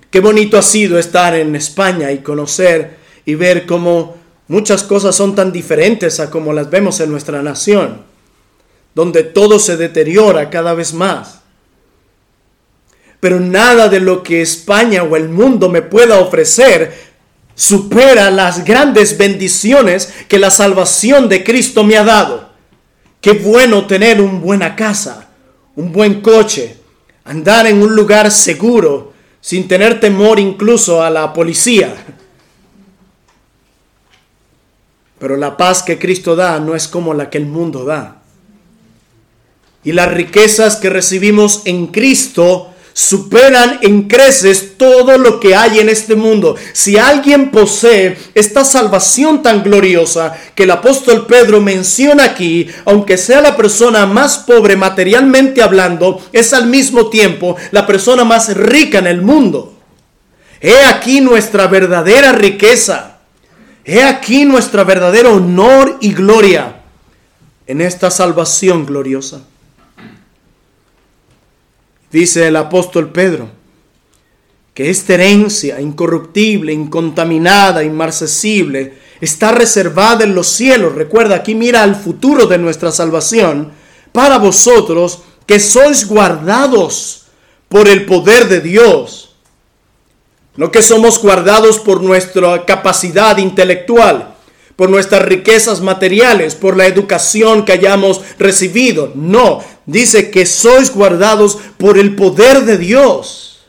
Qué 0.09 0.19
bonito 0.19 0.57
ha 0.57 0.63
sido 0.63 0.99
estar 0.99 1.33
en 1.33 1.55
España 1.55 2.11
y 2.11 2.17
conocer 2.17 2.97
y 3.23 3.35
ver 3.35 3.65
cómo 3.65 4.17
muchas 4.49 4.83
cosas 4.83 5.15
son 5.15 5.33
tan 5.33 5.53
diferentes 5.53 6.19
a 6.19 6.29
como 6.29 6.51
las 6.51 6.69
vemos 6.69 6.99
en 6.99 7.09
nuestra 7.09 7.41
nación, 7.41 8.01
donde 8.93 9.23
todo 9.23 9.59
se 9.59 9.77
deteriora 9.77 10.49
cada 10.49 10.73
vez 10.73 10.93
más. 10.93 11.39
Pero 13.21 13.39
nada 13.39 13.87
de 13.87 14.01
lo 14.01 14.23
que 14.23 14.41
España 14.41 15.03
o 15.03 15.15
el 15.15 15.29
mundo 15.29 15.69
me 15.69 15.83
pueda 15.83 16.19
ofrecer 16.19 17.10
supera 17.55 18.31
las 18.31 18.65
grandes 18.65 19.17
bendiciones 19.17 20.13
que 20.27 20.39
la 20.39 20.51
salvación 20.51 21.29
de 21.29 21.43
Cristo 21.43 21.83
me 21.83 21.97
ha 21.97 22.03
dado. 22.03 22.49
Qué 23.19 23.33
bueno 23.33 23.85
tener 23.85 24.19
una 24.19 24.39
buena 24.39 24.75
casa, 24.75 25.29
un 25.75 25.91
buen 25.91 26.21
coche, 26.21 26.77
andar 27.23 27.67
en 27.67 27.81
un 27.81 27.95
lugar 27.95 28.31
seguro, 28.31 29.13
sin 29.39 29.67
tener 29.67 29.99
temor 29.99 30.39
incluso 30.39 31.03
a 31.03 31.09
la 31.09 31.33
policía. 31.33 31.95
Pero 35.19 35.37
la 35.37 35.55
paz 35.55 35.83
que 35.83 35.99
Cristo 35.99 36.35
da 36.35 36.59
no 36.59 36.75
es 36.75 36.87
como 36.87 37.13
la 37.13 37.29
que 37.29 37.37
el 37.37 37.45
mundo 37.45 37.85
da. 37.85 38.21
Y 39.83 39.91
las 39.91 40.11
riquezas 40.11 40.77
que 40.77 40.89
recibimos 40.89 41.61
en 41.65 41.87
Cristo 41.87 42.73
superan 42.93 43.79
en 43.81 44.07
creces 44.07 44.77
todo 44.77 45.17
lo 45.17 45.39
que 45.39 45.55
hay 45.55 45.79
en 45.79 45.89
este 45.89 46.15
mundo. 46.15 46.55
Si 46.73 46.97
alguien 46.97 47.51
posee 47.51 48.17
esta 48.33 48.65
salvación 48.65 49.41
tan 49.41 49.63
gloriosa 49.63 50.37
que 50.55 50.63
el 50.63 50.71
apóstol 50.71 51.25
Pedro 51.25 51.61
menciona 51.61 52.25
aquí, 52.25 52.67
aunque 52.85 53.17
sea 53.17 53.41
la 53.41 53.55
persona 53.55 54.05
más 54.05 54.39
pobre 54.39 54.75
materialmente 54.75 55.61
hablando, 55.61 56.21
es 56.33 56.53
al 56.53 56.67
mismo 56.67 57.09
tiempo 57.09 57.55
la 57.71 57.87
persona 57.87 58.23
más 58.23 58.55
rica 58.55 58.99
en 58.99 59.07
el 59.07 59.21
mundo. 59.21 59.73
He 60.59 60.83
aquí 60.85 61.21
nuestra 61.21 61.67
verdadera 61.67 62.31
riqueza. 62.33 63.19
He 63.83 64.03
aquí 64.03 64.45
nuestro 64.45 64.85
verdadero 64.85 65.35
honor 65.35 65.97
y 66.01 66.13
gloria 66.13 66.81
en 67.65 67.81
esta 67.81 68.11
salvación 68.11 68.85
gloriosa. 68.85 69.41
Dice 72.11 72.47
el 72.47 72.55
apóstol 72.55 73.11
Pedro 73.11 73.49
que 74.73 74.89
esta 74.89 75.15
herencia 75.15 75.81
incorruptible, 75.81 76.71
incontaminada, 76.71 77.83
inmarcesible, 77.83 78.93
está 79.19 79.51
reservada 79.51 80.23
en 80.23 80.33
los 80.33 80.47
cielos. 80.47 80.95
Recuerda, 80.95 81.35
aquí 81.35 81.55
mira 81.55 81.83
al 81.83 81.95
futuro 81.95 82.47
de 82.47 82.57
nuestra 82.57 82.91
salvación 82.91 83.71
para 84.11 84.37
vosotros 84.37 85.23
que 85.45 85.59
sois 85.59 86.07
guardados 86.07 87.27
por 87.67 87.87
el 87.87 88.05
poder 88.05 88.47
de 88.47 88.61
Dios. 88.61 89.35
No 90.55 90.71
que 90.71 90.81
somos 90.81 91.21
guardados 91.21 91.79
por 91.79 92.01
nuestra 92.01 92.65
capacidad 92.65 93.37
intelectual, 93.37 94.30
por 94.81 94.89
nuestras 94.89 95.21
riquezas 95.21 95.79
materiales, 95.79 96.55
por 96.55 96.75
la 96.75 96.87
educación 96.87 97.65
que 97.65 97.71
hayamos 97.71 98.19
recibido. 98.39 99.11
No, 99.13 99.63
dice 99.85 100.31
que 100.31 100.47
sois 100.47 100.91
guardados 100.91 101.59
por 101.77 101.99
el 101.99 102.15
poder 102.15 102.65
de 102.65 102.79
Dios. 102.79 103.61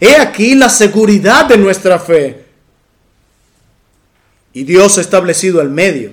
He 0.00 0.16
aquí 0.16 0.54
la 0.54 0.70
seguridad 0.70 1.44
de 1.44 1.58
nuestra 1.58 1.98
fe. 1.98 2.46
Y 4.54 4.64
Dios 4.64 4.96
ha 4.96 5.02
establecido 5.02 5.60
el 5.60 5.68
medio. 5.68 6.12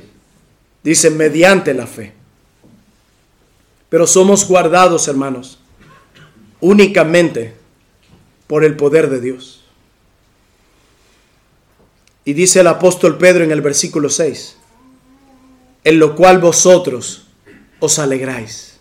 Dice, 0.84 1.10
mediante 1.12 1.74
la 1.74 1.88
fe. 1.88 2.12
Pero 3.88 4.06
somos 4.06 4.46
guardados, 4.46 5.08
hermanos, 5.08 5.60
únicamente 6.60 7.54
por 8.48 8.66
el 8.66 8.76
poder 8.76 9.10
de 9.10 9.22
Dios. 9.22 9.64
Y 12.26 12.34
dice 12.34 12.62
el 12.62 12.68
apóstol 12.68 13.18
Pedro 13.18 13.44
en 13.44 13.52
el 13.52 13.62
versículo 13.62 14.10
6, 14.10 14.58
en 15.84 16.00
lo 16.00 16.16
cual 16.16 16.40
vosotros 16.40 17.28
os 17.80 18.00
alegráis. 18.00 18.80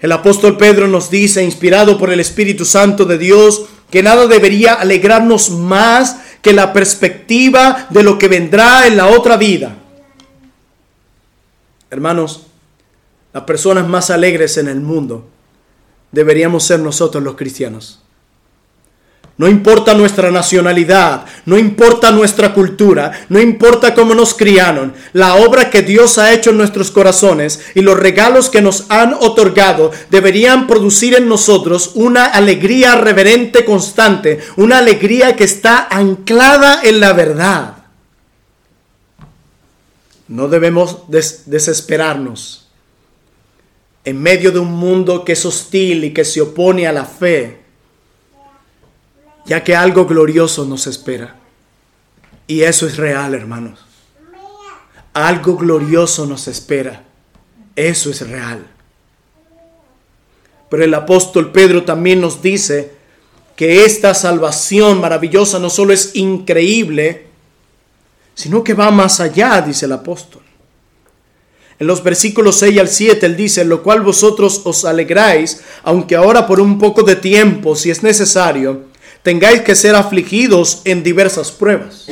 El 0.00 0.12
apóstol 0.12 0.56
Pedro 0.56 0.86
nos 0.86 1.10
dice, 1.10 1.42
inspirado 1.42 1.98
por 1.98 2.12
el 2.12 2.20
Espíritu 2.20 2.64
Santo 2.64 3.04
de 3.06 3.18
Dios, 3.18 3.64
que 3.90 4.02
nada 4.02 4.26
debería 4.28 4.74
alegrarnos 4.74 5.50
más 5.50 6.20
que 6.42 6.52
la 6.52 6.72
perspectiva 6.72 7.88
de 7.90 8.02
lo 8.02 8.18
que 8.18 8.28
vendrá 8.28 8.86
en 8.86 8.96
la 8.96 9.06
otra 9.08 9.36
vida. 9.36 9.78
Hermanos, 11.90 12.46
las 13.32 13.44
personas 13.44 13.88
más 13.88 14.10
alegres 14.10 14.58
en 14.58 14.68
el 14.68 14.80
mundo 14.80 15.26
deberíamos 16.12 16.64
ser 16.64 16.80
nosotros 16.80 17.24
los 17.24 17.34
cristianos. 17.34 18.03
No 19.36 19.48
importa 19.48 19.94
nuestra 19.94 20.30
nacionalidad, 20.30 21.24
no 21.44 21.58
importa 21.58 22.12
nuestra 22.12 22.54
cultura, 22.54 23.26
no 23.28 23.40
importa 23.40 23.92
cómo 23.92 24.14
nos 24.14 24.32
criaron, 24.32 24.94
la 25.12 25.34
obra 25.34 25.70
que 25.70 25.82
Dios 25.82 26.18
ha 26.18 26.32
hecho 26.32 26.50
en 26.50 26.58
nuestros 26.58 26.92
corazones 26.92 27.60
y 27.74 27.80
los 27.80 27.98
regalos 27.98 28.48
que 28.48 28.62
nos 28.62 28.88
han 28.90 29.12
otorgado 29.14 29.90
deberían 30.08 30.68
producir 30.68 31.14
en 31.14 31.28
nosotros 31.28 31.90
una 31.94 32.26
alegría 32.26 32.94
reverente 32.94 33.64
constante, 33.64 34.38
una 34.56 34.78
alegría 34.78 35.34
que 35.34 35.42
está 35.42 35.88
anclada 35.90 36.80
en 36.84 37.00
la 37.00 37.12
verdad. 37.12 37.74
No 40.28 40.46
debemos 40.46 40.98
desesperarnos 41.08 42.68
en 44.04 44.22
medio 44.22 44.52
de 44.52 44.60
un 44.60 44.70
mundo 44.70 45.24
que 45.24 45.32
es 45.32 45.44
hostil 45.44 46.04
y 46.04 46.12
que 46.12 46.24
se 46.24 46.40
opone 46.40 46.86
a 46.86 46.92
la 46.92 47.04
fe 47.04 47.63
ya 49.46 49.62
que 49.62 49.76
algo 49.76 50.06
glorioso 50.06 50.64
nos 50.64 50.86
espera. 50.86 51.36
Y 52.46 52.62
eso 52.62 52.86
es 52.86 52.96
real, 52.96 53.34
hermanos. 53.34 53.80
Algo 55.12 55.56
glorioso 55.56 56.26
nos 56.26 56.48
espera. 56.48 57.04
Eso 57.76 58.10
es 58.10 58.28
real. 58.28 58.66
Pero 60.68 60.84
el 60.84 60.94
apóstol 60.94 61.52
Pedro 61.52 61.84
también 61.84 62.20
nos 62.20 62.42
dice 62.42 62.92
que 63.56 63.84
esta 63.84 64.14
salvación 64.14 65.00
maravillosa 65.00 65.58
no 65.58 65.70
solo 65.70 65.92
es 65.92 66.16
increíble, 66.16 67.26
sino 68.34 68.64
que 68.64 68.74
va 68.74 68.90
más 68.90 69.20
allá, 69.20 69.60
dice 69.60 69.86
el 69.86 69.92
apóstol. 69.92 70.42
En 71.78 71.86
los 71.86 72.02
versículos 72.02 72.56
6 72.58 72.78
al 72.78 72.88
7 72.88 73.26
él 73.26 73.36
dice, 73.36 73.64
lo 73.64 73.82
cual 73.82 74.00
vosotros 74.00 74.62
os 74.64 74.84
alegráis, 74.84 75.60
aunque 75.82 76.16
ahora 76.16 76.46
por 76.46 76.60
un 76.60 76.78
poco 76.78 77.02
de 77.02 77.16
tiempo, 77.16 77.76
si 77.76 77.90
es 77.90 78.02
necesario, 78.02 78.84
tengáis 79.24 79.62
que 79.62 79.74
ser 79.74 79.96
afligidos 79.96 80.82
en 80.84 81.02
diversas 81.02 81.50
pruebas. 81.50 82.06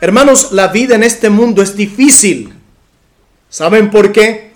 Hermanos, 0.00 0.52
la 0.52 0.68
vida 0.68 0.94
en 0.94 1.02
este 1.02 1.28
mundo 1.28 1.60
es 1.60 1.76
difícil. 1.76 2.54
¿Saben 3.50 3.90
por 3.90 4.12
qué? 4.12 4.52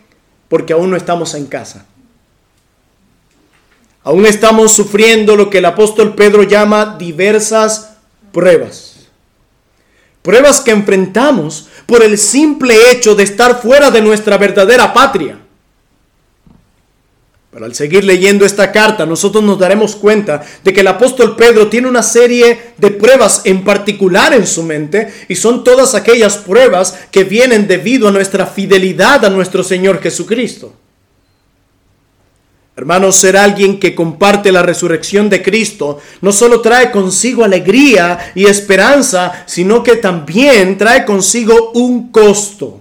Porque 0.49 0.73
aún 0.73 0.89
no 0.89 0.97
estamos 0.97 1.35
en 1.35 1.47
casa. 1.47 1.85
Aún 4.05 4.25
estamos 4.25 4.73
sufriendo 4.73 5.37
lo 5.37 5.51
que 5.51 5.59
el 5.59 5.65
apóstol 5.65 6.15
Pedro 6.15 6.45
llama 6.45 6.97
diversas 6.97 7.97
pruebas. 8.33 9.09
Pruebas 10.23 10.61
que 10.61 10.71
enfrentamos 10.71 11.69
por 11.87 12.05
el 12.05 12.19
simple 12.19 12.93
hecho 12.93 13.17
de 13.17 13.25
estar 13.25 13.61
fuera 13.61 13.91
de 13.91 14.01
nuestra 14.01 14.39
verdadera 14.39 14.95
patria. 14.95 15.41
Pero 17.51 17.65
al 17.65 17.75
seguir 17.75 18.05
leyendo 18.05 18.45
esta 18.45 18.71
carta, 18.73 19.07
nosotros 19.07 19.43
nos 19.43 19.59
daremos 19.59 19.97
cuenta 19.97 20.43
de 20.63 20.73
que 20.73 20.81
el 20.81 20.87
apóstol 20.87 21.35
Pedro 21.35 21.69
tiene 21.69 21.89
una 21.89 22.03
serie 22.03 22.75
de 22.77 22.91
pruebas 22.91 23.41
en 23.45 23.65
particular 23.65 24.35
en 24.35 24.47
su 24.47 24.63
mente 24.63 25.13
y 25.29 25.35
son 25.35 25.65
todas 25.65 25.95
aquellas 25.95 26.37
pruebas 26.37 26.99
que 27.11 27.25
vienen 27.25 27.67
debido 27.67 28.09
a 28.09 28.13
nuestra 28.13 28.47
fidelidad 28.47 29.25
a 29.25 29.31
nuestro 29.31 29.63
Señor 29.63 30.03
Jesucristo. 30.03 30.75
Hermanos, 32.77 33.17
ser 33.17 33.37
alguien 33.37 33.81
que 33.81 33.95
comparte 33.95 34.53
la 34.53 34.63
resurrección 34.63 35.29
de 35.29 35.43
Cristo 35.43 36.01
no 36.21 36.31
solo 36.31 36.61
trae 36.61 36.93
consigo 36.93 37.43
alegría 37.43 38.33
y 38.37 38.45
esperanza, 38.45 39.45
sino 39.47 39.83
que 39.83 39.97
también 39.97 40.79
trae 40.79 41.05
consigo 41.05 41.73
un 41.73 42.13
costo, 42.13 42.81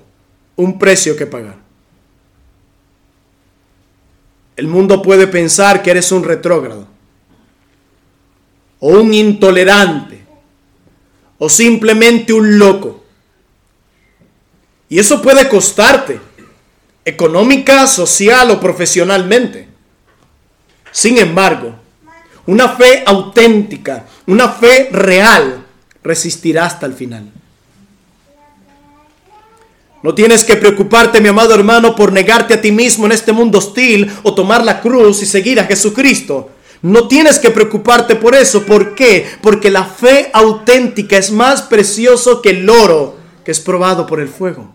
un 0.56 0.78
precio 0.78 1.16
que 1.16 1.26
pagar. 1.26 1.67
El 4.58 4.68
mundo 4.68 5.02
puede 5.02 5.28
pensar 5.28 5.82
que 5.82 5.92
eres 5.92 6.12
un 6.12 6.24
retrógrado, 6.24 6.88
o 8.80 8.90
un 8.90 9.14
intolerante, 9.14 10.26
o 11.38 11.48
simplemente 11.48 12.34
un 12.34 12.58
loco. 12.58 13.04
Y 14.90 15.00
eso 15.00 15.22
puede 15.22 15.48
costarte, 15.48 16.20
económica, 17.06 17.88
social 17.88 18.50
o 18.52 18.60
profesionalmente. 18.60 19.68
Sin 20.92 21.18
embargo, 21.20 21.76
una 22.48 22.70
fe 22.70 23.04
auténtica, 23.06 24.08
una 24.26 24.50
fe 24.50 24.90
real, 24.92 25.66
resistirá 26.04 26.66
hasta 26.66 26.86
el 26.86 26.94
final. 26.94 27.32
No 30.08 30.16
tienes 30.16 30.46
que 30.46 30.56
preocuparte, 30.56 31.20
mi 31.20 31.28
amado 31.28 31.54
hermano, 31.54 31.94
por 31.94 32.14
negarte 32.14 32.54
a 32.54 32.62
ti 32.62 32.72
mismo 32.72 33.06
en 33.06 33.12
este 33.12 33.34
mundo 33.34 33.58
hostil 33.58 34.10
o 34.24 34.34
tomar 34.34 34.64
la 34.64 34.80
cruz 34.80 35.22
y 35.22 35.26
seguir 35.26 35.60
a 35.60 35.66
Jesucristo. 35.66 36.50
No 36.82 37.10
tienes 37.10 37.40
que 37.40 37.52
preocuparte 37.52 38.16
por 38.16 38.34
eso. 38.34 38.64
¿Por 38.64 38.96
qué? 38.96 39.28
Porque 39.42 39.70
la 39.70 39.84
fe 39.84 40.30
auténtica 40.32 41.18
es 41.18 41.30
más 41.30 41.64
precioso 41.64 42.42
que 42.42 42.52
el 42.52 42.70
oro 42.70 43.18
que 43.44 43.52
es 43.52 43.60
probado 43.60 44.08
por 44.08 44.22
el 44.22 44.30
fuego. 44.30 44.74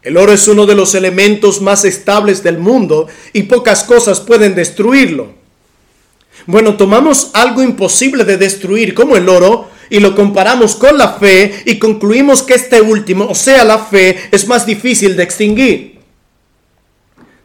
El 0.00 0.16
oro 0.16 0.32
es 0.32 0.48
uno 0.48 0.64
de 0.64 0.76
los 0.76 0.94
elementos 0.94 1.60
más 1.60 1.84
estables 1.84 2.42
del 2.42 2.56
mundo 2.56 3.06
y 3.34 3.42
pocas 3.42 3.84
cosas 3.84 4.18
pueden 4.18 4.54
destruirlo. 4.54 5.34
Bueno, 6.46 6.78
tomamos 6.78 7.32
algo 7.34 7.62
imposible 7.62 8.24
de 8.24 8.38
destruir 8.38 8.94
como 8.94 9.14
el 9.14 9.28
oro 9.28 9.73
y 9.90 10.00
lo 10.00 10.14
comparamos 10.14 10.74
con 10.74 10.98
la 10.98 11.14
fe 11.14 11.62
y 11.64 11.78
concluimos 11.78 12.42
que 12.42 12.54
este 12.54 12.80
último, 12.80 13.26
o 13.26 13.34
sea, 13.34 13.64
la 13.64 13.78
fe, 13.78 14.18
es 14.30 14.46
más 14.46 14.66
difícil 14.66 15.16
de 15.16 15.22
extinguir. 15.22 15.94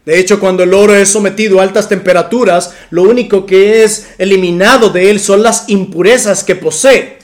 De 0.05 0.17
hecho, 0.17 0.39
cuando 0.39 0.63
el 0.63 0.73
oro 0.73 0.95
es 0.95 1.09
sometido 1.09 1.59
a 1.59 1.63
altas 1.63 1.87
temperaturas, 1.87 2.73
lo 2.89 3.03
único 3.03 3.45
que 3.45 3.83
es 3.83 4.07
eliminado 4.17 4.89
de 4.89 5.11
él 5.11 5.19
son 5.19 5.43
las 5.43 5.69
impurezas 5.69 6.43
que 6.43 6.55
posee. 6.55 7.18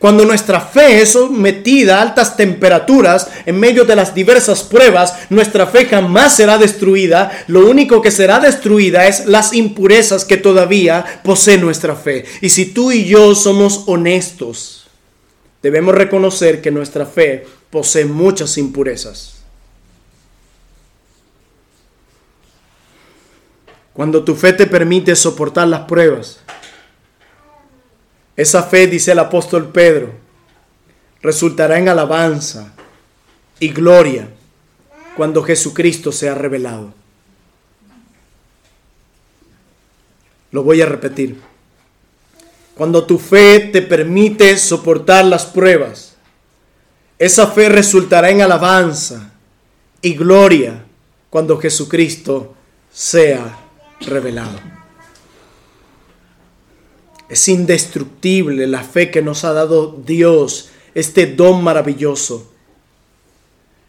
Cuando 0.00 0.24
nuestra 0.24 0.62
fe 0.62 1.02
es 1.02 1.12
sometida 1.12 1.98
a 1.98 2.02
altas 2.02 2.34
temperaturas 2.34 3.28
en 3.44 3.60
medio 3.60 3.84
de 3.84 3.94
las 3.94 4.14
diversas 4.14 4.62
pruebas, 4.62 5.14
nuestra 5.28 5.66
fe 5.66 5.84
jamás 5.84 6.36
será 6.36 6.56
destruida. 6.56 7.30
Lo 7.48 7.68
único 7.68 8.00
que 8.00 8.10
será 8.10 8.40
destruida 8.40 9.06
es 9.06 9.26
las 9.26 9.52
impurezas 9.52 10.24
que 10.24 10.38
todavía 10.38 11.20
posee 11.22 11.58
nuestra 11.58 11.94
fe. 11.94 12.24
Y 12.40 12.48
si 12.48 12.64
tú 12.64 12.90
y 12.90 13.04
yo 13.04 13.34
somos 13.34 13.82
honestos, 13.88 14.86
debemos 15.62 15.94
reconocer 15.94 16.62
que 16.62 16.70
nuestra 16.70 17.04
fe 17.04 17.44
posee 17.68 18.06
muchas 18.06 18.56
impurezas. 18.56 19.34
Cuando 23.92 24.24
tu 24.24 24.34
fe 24.34 24.54
te 24.54 24.66
permite 24.66 25.14
soportar 25.14 25.68
las 25.68 25.80
pruebas, 25.82 26.40
esa 28.36 28.62
fe, 28.62 28.86
dice 28.86 29.12
el 29.12 29.18
apóstol 29.18 29.70
Pedro, 29.70 30.12
resultará 31.22 31.78
en 31.78 31.88
alabanza 31.88 32.72
y 33.58 33.68
gloria 33.68 34.28
cuando 35.16 35.42
Jesucristo 35.42 36.12
sea 36.12 36.34
revelado. 36.34 36.94
Lo 40.52 40.62
voy 40.62 40.80
a 40.80 40.86
repetir. 40.86 41.40
Cuando 42.74 43.04
tu 43.04 43.18
fe 43.18 43.60
te 43.72 43.82
permite 43.82 44.56
soportar 44.56 45.24
las 45.26 45.44
pruebas, 45.44 46.16
esa 47.18 47.46
fe 47.48 47.68
resultará 47.68 48.30
en 48.30 48.40
alabanza 48.40 49.30
y 50.00 50.14
gloria 50.14 50.84
cuando 51.28 51.58
Jesucristo 51.58 52.54
sea 52.90 53.58
revelado. 54.00 54.79
Es 57.30 57.48
indestructible 57.48 58.66
la 58.66 58.82
fe 58.82 59.10
que 59.10 59.22
nos 59.22 59.44
ha 59.44 59.52
dado 59.52 59.96
Dios, 60.04 60.70
este 60.94 61.26
don 61.26 61.62
maravilloso. 61.62 62.50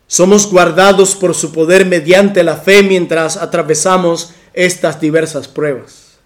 Somos 0.06 0.52
guardados 0.52 1.16
por 1.16 1.34
su 1.34 1.52
poder 1.52 1.86
mediante 1.86 2.44
la 2.44 2.58
fe 2.58 2.84
mientras 2.84 3.38
atravesamos 3.38 4.34
estas 4.54 5.02
diversas 5.02 5.48
pruebas. 5.48 6.20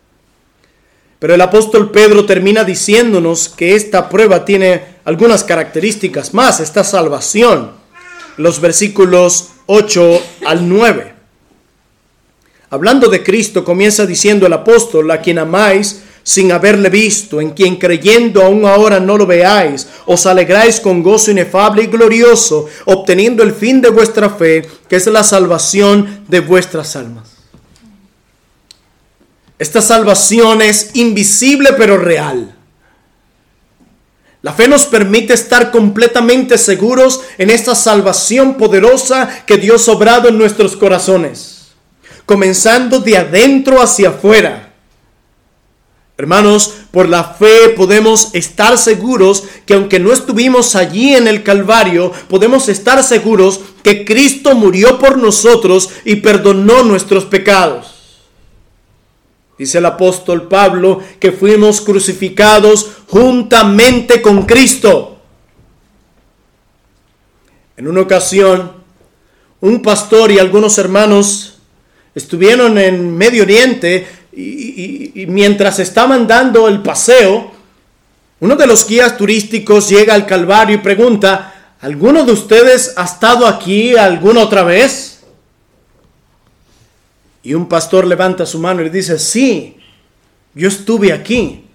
Pero 1.19 1.36
el 1.36 1.41
apóstol 1.41 1.91
Pedro 1.91 2.25
termina 2.25 2.65
diciéndonos 2.65 3.47
que 3.47 3.75
esta 3.75 4.10
prueba 4.10 4.43
tiene 4.43 4.84
algunas 5.06 5.45
características 5.45 6.34
más, 6.34 6.60
esta 6.60 6.84
salvación. 6.84 7.71
Los 8.36 8.60
versículos 8.60 9.51
8 9.67 10.21
al 10.45 10.67
9. 10.67 11.13
Hablando 12.69 13.08
de 13.08 13.23
Cristo, 13.23 13.63
comienza 13.63 14.06
diciendo 14.06 14.45
el 14.45 14.54
apóstol, 14.54 15.10
a 15.12 15.21
quien 15.21 15.39
amáis, 15.39 16.01
sin 16.25 16.51
haberle 16.51 16.89
visto, 16.89 17.39
en 17.39 17.51
quien 17.51 17.75
creyendo 17.75 18.41
aún 18.41 18.65
ahora 18.65 18.99
no 18.99 19.15
lo 19.15 19.27
veáis, 19.27 19.88
os 20.07 20.25
alegráis 20.25 20.79
con 20.79 21.03
gozo 21.03 21.29
inefable 21.29 21.83
y 21.83 21.85
glorioso, 21.85 22.65
obteniendo 22.85 23.43
el 23.43 23.53
fin 23.53 23.79
de 23.79 23.91
vuestra 23.91 24.31
fe, 24.31 24.67
que 24.89 24.95
es 24.95 25.05
la 25.05 25.23
salvación 25.23 26.25
de 26.27 26.39
vuestras 26.39 26.95
almas. 26.95 27.29
Esta 29.59 29.83
salvación 29.83 30.63
es 30.63 30.95
invisible 30.95 31.73
pero 31.77 31.95
real. 31.95 32.55
La 34.41 34.51
fe 34.51 34.67
nos 34.67 34.88
permite 34.88 35.35
estar 35.35 35.69
completamente 35.69 36.57
seguros 36.57 37.21
en 37.38 37.51
esta 37.51 37.75
salvación 37.75 38.55
poderosa 38.55 39.43
que 39.45 39.57
Dios 39.57 39.88
ha 39.88 39.91
obrado 39.91 40.29
en 40.29 40.39
nuestros 40.39 40.75
corazones, 40.75 41.67
comenzando 42.25 42.99
de 42.99 43.15
adentro 43.15 43.79
hacia 43.79 44.09
afuera 44.09 44.64
Hermanos, 46.17 46.73
por 46.91 47.10
la 47.10 47.25
fe 47.25 47.69
podemos 47.75 48.34
estar 48.34 48.78
seguros 48.78 49.43
que 49.65 49.73
aunque 49.73 49.99
no 49.99 50.13
estuvimos 50.13 50.75
allí 50.75 51.13
en 51.13 51.28
el 51.28 51.43
Calvario, 51.43 52.12
podemos 52.30 52.69
estar 52.69 53.04
seguros 53.04 53.60
que 53.84 54.06
Cristo 54.06 54.56
murió 54.56 54.97
por 54.97 55.17
nosotros 55.17 55.89
y 56.06 56.17
perdonó 56.17 56.84
nuestros 56.84 57.25
pecados. 57.25 57.95
Dice 59.58 59.80
el 59.80 59.86
apóstol 59.86 60.47
Pablo 60.47 61.01
que 61.19 61.34
fuimos 61.34 61.82
crucificados 61.82 62.91
juntamente 63.08 64.22
con 64.22 64.45
Cristo. 64.45 65.18
En 67.76 67.89
una 67.89 68.01
ocasión, 68.01 68.72
un 69.59 69.82
pastor 69.82 70.32
y 70.32 70.39
algunos 70.39 70.78
hermanos 70.78 71.57
estuvieron 72.13 72.78
en 72.78 73.18
Medio 73.18 73.43
Oriente 73.43 74.07
y, 74.36 75.25
mientras 75.27 75.79
estaban 75.79 76.27
dando 76.27 76.67
el 76.67 76.81
paseo, 76.81 77.51
uno 78.39 78.55
de 78.55 78.67
los 78.67 78.88
guías 78.88 79.17
turísticos 79.17 79.89
llega 79.89 80.13
al 80.13 80.25
Calvario 80.25 80.75
y 80.75 80.79
pregunta, 80.79 81.75
¿alguno 81.81 82.25
de 82.25 82.33
ustedes 82.33 82.93
ha 82.97 83.05
estado 83.05 83.47
aquí 83.47 83.95
alguna 83.95 84.41
otra 84.41 84.63
vez? 84.63 85.21
Y 87.43 87.53
un 87.53 87.67
pastor 87.67 88.05
levanta 88.05 88.45
su 88.45 88.59
mano 88.59 88.81
y 88.81 88.89
dice, 88.89 89.19
sí, 89.19 89.77
Yo 90.53 90.69
estuve 90.69 91.11
aquí. 91.11 91.65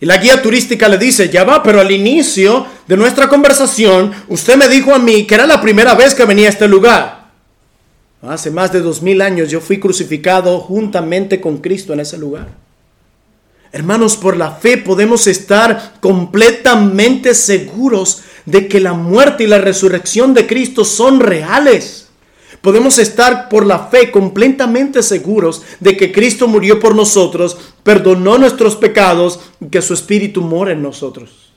Y 0.00 0.06
la 0.06 0.16
guía 0.16 0.40
turística 0.42 0.88
le 0.88 0.98
dice, 0.98 1.28
ya 1.28 1.44
va, 1.44 1.62
pero 1.62 1.80
al 1.80 1.90
inicio 1.90 2.66
de 2.86 2.96
nuestra 2.96 3.28
conversación, 3.28 4.12
usted 4.28 4.56
me 4.56 4.68
dijo 4.68 4.94
a 4.94 4.98
mí 4.98 5.26
que 5.26 5.34
era 5.34 5.46
la 5.46 5.60
primera 5.60 5.94
vez 5.94 6.14
que 6.14 6.24
venía 6.24 6.46
a 6.46 6.50
este 6.50 6.68
lugar. 6.68 7.17
Hace 8.22 8.50
más 8.50 8.72
de 8.72 8.80
dos 8.80 9.00
mil 9.00 9.20
años 9.20 9.50
yo 9.50 9.60
fui 9.60 9.78
crucificado 9.78 10.58
juntamente 10.58 11.40
con 11.40 11.58
Cristo 11.58 11.92
en 11.92 12.00
ese 12.00 12.18
lugar. 12.18 12.48
Hermanos, 13.70 14.16
por 14.16 14.36
la 14.36 14.52
fe 14.52 14.78
podemos 14.78 15.26
estar 15.26 15.94
completamente 16.00 17.34
seguros 17.34 18.22
de 18.46 18.66
que 18.66 18.80
la 18.80 18.94
muerte 18.94 19.44
y 19.44 19.46
la 19.46 19.58
resurrección 19.58 20.34
de 20.34 20.46
Cristo 20.46 20.84
son 20.84 21.20
reales. 21.20 22.08
Podemos 22.62 22.98
estar 22.98 23.48
por 23.48 23.64
la 23.66 23.86
fe 23.86 24.10
completamente 24.10 25.02
seguros 25.02 25.62
de 25.78 25.96
que 25.96 26.10
Cristo 26.10 26.48
murió 26.48 26.80
por 26.80 26.96
nosotros, 26.96 27.56
perdonó 27.84 28.36
nuestros 28.38 28.74
pecados 28.74 29.38
y 29.60 29.68
que 29.68 29.82
su 29.82 29.94
Espíritu 29.94 30.42
mora 30.42 30.72
en 30.72 30.82
nosotros. 30.82 31.47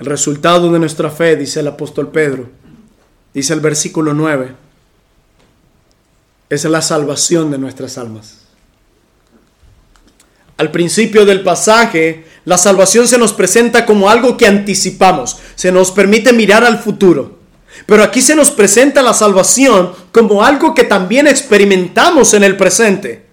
El 0.00 0.06
resultado 0.06 0.72
de 0.72 0.78
nuestra 0.78 1.10
fe, 1.10 1.36
dice 1.36 1.60
el 1.60 1.68
apóstol 1.68 2.08
Pedro, 2.08 2.48
dice 3.34 3.52
el 3.52 3.60
versículo 3.60 4.14
9, 4.14 4.54
es 6.48 6.64
la 6.64 6.80
salvación 6.80 7.50
de 7.50 7.58
nuestras 7.58 7.98
almas. 7.98 8.38
Al 10.56 10.70
principio 10.70 11.26
del 11.26 11.42
pasaje, 11.42 12.24
la 12.46 12.56
salvación 12.56 13.06
se 13.08 13.18
nos 13.18 13.34
presenta 13.34 13.84
como 13.84 14.08
algo 14.08 14.38
que 14.38 14.46
anticipamos, 14.46 15.36
se 15.54 15.70
nos 15.70 15.90
permite 15.90 16.32
mirar 16.32 16.64
al 16.64 16.78
futuro. 16.78 17.38
Pero 17.84 18.02
aquí 18.02 18.22
se 18.22 18.34
nos 18.34 18.50
presenta 18.50 19.02
la 19.02 19.12
salvación 19.12 19.92
como 20.12 20.42
algo 20.42 20.74
que 20.74 20.84
también 20.84 21.26
experimentamos 21.26 22.32
en 22.32 22.44
el 22.44 22.56
presente, 22.56 23.26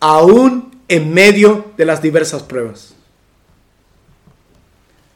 aún 0.00 0.74
en 0.88 1.12
medio 1.12 1.72
de 1.76 1.84
las 1.84 2.00
diversas 2.00 2.42
pruebas. 2.42 2.94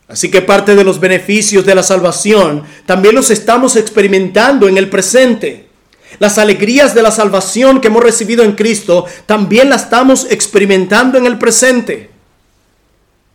Así 0.09 0.31
que 0.31 0.41
parte 0.41 0.75
de 0.75 0.85
los 0.85 0.99
beneficios 0.99 1.67
de 1.67 1.75
la 1.75 1.83
salvación 1.83 2.65
también 2.87 3.15
los 3.15 3.31
estamos 3.31 3.77
experimentando 3.77 4.67
en 4.67 4.79
el 4.79 4.89
presente. 4.89 5.67
Las 6.19 6.39
alegrías 6.39 6.95
de 6.95 7.03
la 7.03 7.11
salvación 7.11 7.81
que 7.81 7.89
hemos 7.89 8.03
recibido 8.03 8.43
en 8.43 8.53
Cristo 8.53 9.05
también 9.27 9.69
las 9.69 9.85
estamos 9.85 10.27
experimentando 10.31 11.19
en 11.19 11.27
el 11.27 11.37
presente. 11.37 12.11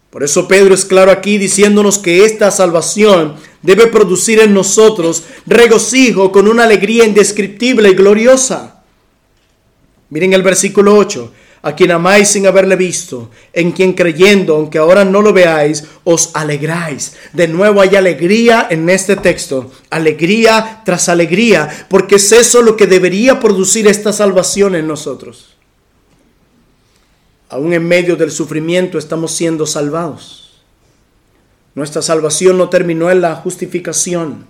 Por 0.10 0.24
eso 0.24 0.48
Pedro 0.48 0.74
es 0.74 0.84
claro 0.84 1.12
aquí 1.12 1.38
diciéndonos 1.38 2.00
que 2.00 2.26
esta 2.26 2.50
salvación 2.50 3.36
debe 3.62 3.88
producir 3.88 4.40
en 4.40 4.54
nosotros 4.54 5.24
regocijo 5.46 6.32
con 6.32 6.48
una 6.48 6.64
alegría 6.64 7.06
indescriptible 7.06 7.90
y 7.90 7.96
gloriosa. 7.96 8.84
Miren 10.10 10.34
el 10.34 10.44
versículo 10.44 10.96
8 10.98 11.32
a 11.66 11.76
quien 11.78 11.92
amáis 11.92 12.28
sin 12.28 12.46
haberle 12.46 12.76
visto, 12.76 13.30
en 13.54 13.72
quien 13.72 13.94
creyendo, 13.94 14.58
aunque 14.58 14.80
ahora 14.80 15.06
no 15.06 15.22
lo 15.22 15.32
veáis, 15.32 15.86
os 16.04 16.32
alegráis. 16.34 17.16
De 17.32 17.48
nuevo 17.48 17.80
hay 17.80 17.96
alegría 17.96 18.68
en 18.70 18.90
este 18.90 19.16
texto, 19.16 19.72
alegría 19.90 20.82
tras 20.84 21.08
alegría, 21.08 21.88
porque 21.90 22.16
es 22.16 22.30
eso 22.34 22.62
lo 22.62 22.76
que 22.76 22.86
debería 22.86 23.40
producir 23.40 23.88
esta 23.88 24.12
salvación 24.12 24.76
en 24.76 24.88
nosotros. 24.88 25.56
Aún 27.48 27.72
en 27.72 27.88
medio 27.88 28.18
del 28.18 28.32
sufrimiento 28.32 28.98
estamos 28.98 29.32
siendo 29.32 29.66
salvados. 29.66 30.62
Nuestra 31.76 32.02
salvación 32.02 32.58
no 32.58 32.68
terminó 32.68 33.10
en 33.10 33.22
la 33.22 33.36
justificación. 33.36 34.48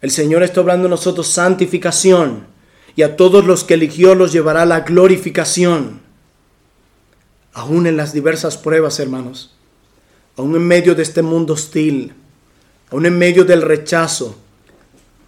El 0.00 0.12
Señor 0.12 0.44
está 0.44 0.60
hablando 0.60 0.84
de 0.84 0.90
nosotros 0.90 1.26
santificación 1.26 2.46
y 2.94 3.02
a 3.02 3.16
todos 3.16 3.44
los 3.44 3.64
que 3.64 3.74
eligió 3.74 4.14
los 4.14 4.32
llevará 4.32 4.64
la 4.64 4.80
glorificación 4.80 6.08
aún 7.52 7.86
en 7.86 7.96
las 7.96 8.12
diversas 8.12 8.56
pruebas, 8.56 8.98
hermanos, 9.00 9.54
aún 10.36 10.54
en 10.56 10.66
medio 10.66 10.94
de 10.94 11.02
este 11.02 11.22
mundo 11.22 11.54
hostil, 11.54 12.12
aún 12.90 13.06
en 13.06 13.18
medio 13.18 13.44
del 13.44 13.62
rechazo, 13.62 14.36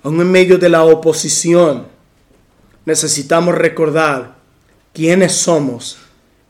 aún 0.03 0.21
en 0.21 0.31
medio 0.31 0.59
de 0.59 0.69
la 0.69 0.85
oposición, 0.85 1.87
necesitamos 2.85 3.55
recordar 3.57 4.37
quiénes 4.93 5.33
somos 5.33 5.99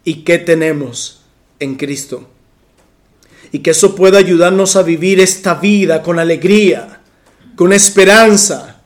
y 0.04 0.24
qué 0.24 0.38
tenemos 0.38 1.22
en 1.58 1.76
Cristo. 1.76 2.28
Y 3.50 3.58
que 3.58 3.70
eso 3.70 3.94
pueda 3.94 4.18
ayudarnos 4.18 4.76
a 4.76 4.82
vivir 4.82 5.20
esta 5.20 5.54
vida 5.54 6.02
con 6.02 6.18
alegría, 6.18 7.00
con 7.54 7.72
esperanza, 7.72 8.80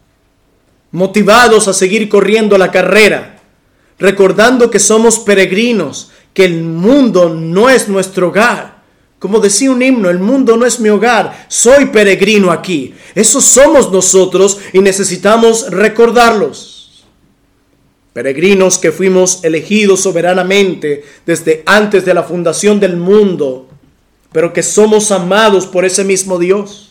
motivados 0.90 1.68
a 1.68 1.72
seguir 1.72 2.08
corriendo 2.08 2.58
la 2.58 2.72
carrera, 2.72 3.40
recordando 3.98 4.70
que 4.70 4.78
somos 4.78 5.20
peregrinos, 5.20 6.10
que 6.36 6.44
el 6.44 6.62
mundo 6.62 7.30
no 7.30 7.70
es 7.70 7.88
nuestro 7.88 8.28
hogar. 8.28 8.82
Como 9.18 9.40
decía 9.40 9.70
un 9.70 9.80
himno, 9.80 10.10
el 10.10 10.18
mundo 10.18 10.58
no 10.58 10.66
es 10.66 10.78
mi 10.78 10.90
hogar, 10.90 11.46
soy 11.48 11.86
peregrino 11.86 12.52
aquí. 12.52 12.92
Eso 13.14 13.40
somos 13.40 13.90
nosotros 13.90 14.58
y 14.74 14.80
necesitamos 14.80 15.70
recordarlos. 15.70 17.06
Peregrinos 18.12 18.76
que 18.76 18.92
fuimos 18.92 19.44
elegidos 19.44 20.02
soberanamente 20.02 21.04
desde 21.24 21.62
antes 21.64 22.04
de 22.04 22.12
la 22.12 22.22
fundación 22.22 22.80
del 22.80 22.98
mundo, 22.98 23.70
pero 24.30 24.52
que 24.52 24.62
somos 24.62 25.10
amados 25.12 25.66
por 25.66 25.86
ese 25.86 26.04
mismo 26.04 26.38
Dios 26.38 26.85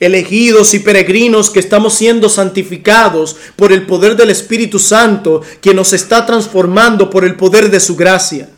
elegidos 0.00 0.74
y 0.74 0.78
peregrinos 0.78 1.50
que 1.50 1.60
estamos 1.60 1.94
siendo 1.94 2.28
santificados 2.28 3.36
por 3.56 3.72
el 3.72 3.86
poder 3.86 4.16
del 4.16 4.30
Espíritu 4.30 4.78
Santo 4.78 5.42
que 5.60 5.74
nos 5.74 5.92
está 5.92 6.24
transformando 6.24 7.10
por 7.10 7.24
el 7.24 7.36
poder 7.36 7.70
de 7.70 7.80
su 7.80 7.96
gracia. 7.96 8.50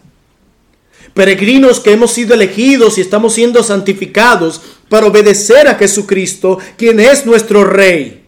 Peregrinos 1.15 1.81
que 1.81 1.93
hemos 1.93 2.13
sido 2.13 2.35
elegidos 2.35 2.99
y 2.99 3.01
estamos 3.01 3.35
siendo 3.35 3.63
santificados 3.63 4.61
para 4.89 5.07
obedecer 5.07 5.67
a 5.67 5.75
Jesucristo, 5.75 6.59
quien 6.77 7.01
es 7.01 7.27
nuestro 7.27 7.65
Rey, 7.65 8.25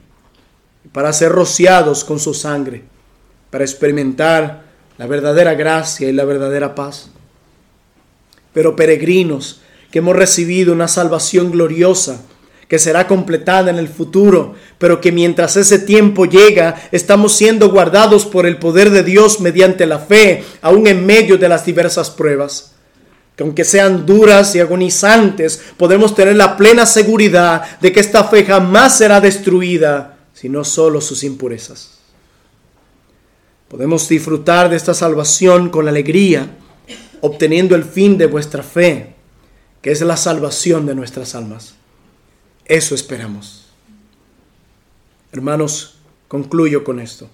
para 0.93 1.13
ser 1.13 1.33
rociados 1.33 2.05
con 2.05 2.19
su 2.19 2.35
sangre, 2.35 2.83
para 3.51 3.65
experimentar 3.65 4.65
la 4.99 5.07
verdadera 5.07 5.55
gracia 5.55 6.09
y 6.09 6.13
la 6.13 6.25
verdadera 6.25 6.75
paz. 6.75 7.11
Pero 8.53 8.75
peregrinos 8.77 9.61
que 9.91 10.01
hemos 10.01 10.17
recibido 10.17 10.73
una 10.73 10.89
salvación 10.89 11.51
gloriosa, 11.53 12.23
que 12.73 12.79
será 12.79 13.07
completada 13.07 13.71
en 13.71 13.77
el 13.77 13.87
futuro, 13.87 14.55
pero 14.79 14.99
que 14.99 15.13
mientras 15.13 15.59
ese 15.59 15.79
tiempo 15.79 16.25
llega, 16.25 16.89
estamos 16.91 17.35
siendo 17.35 17.69
guardados 17.69 18.25
por 18.25 18.47
el 18.47 18.57
poder 18.57 18.89
de 18.89 19.03
Dios 19.03 19.41
mediante 19.41 19.85
la 19.85 19.99
fe, 19.99 20.43
aún 20.63 20.87
en 20.87 21.05
medio 21.05 21.37
de 21.37 21.51
las 21.51 21.67
diversas 21.67 22.09
pruebas. 22.09 22.73
Que 23.37 23.43
aunque 23.43 23.65
sean 23.65 24.07
duras 24.07 24.55
y 24.55 24.61
agonizantes, 24.61 25.61
podemos 25.77 26.15
tener 26.15 26.35
la 26.35 26.57
plena 26.57 26.87
seguridad 26.87 27.79
de 27.79 27.93
que 27.93 28.01
esta 28.01 28.25
fe 28.25 28.43
jamás 28.43 28.97
será 28.97 29.21
destruida, 29.21 30.17
sino 30.33 30.65
solo 30.65 31.03
sus 31.03 31.25
impurezas. 31.25 31.99
Podemos 33.69 34.09
disfrutar 34.09 34.71
de 34.71 34.77
esta 34.77 34.95
salvación 34.95 35.69
con 35.69 35.89
alegría, 35.89 36.57
obteniendo 37.21 37.75
el 37.75 37.85
fin 37.85 38.17
de 38.17 38.25
vuestra 38.25 38.63
fe, 38.63 39.15
que 39.83 39.91
es 39.91 40.01
la 40.01 40.17
salvación 40.17 40.87
de 40.87 40.95
nuestras 40.95 41.35
almas. 41.35 41.75
Eso 42.73 42.95
esperamos. 42.95 43.67
Hermanos, 45.31 45.97
concluyo 46.27 46.83
con 46.85 47.01
esto. 47.01 47.29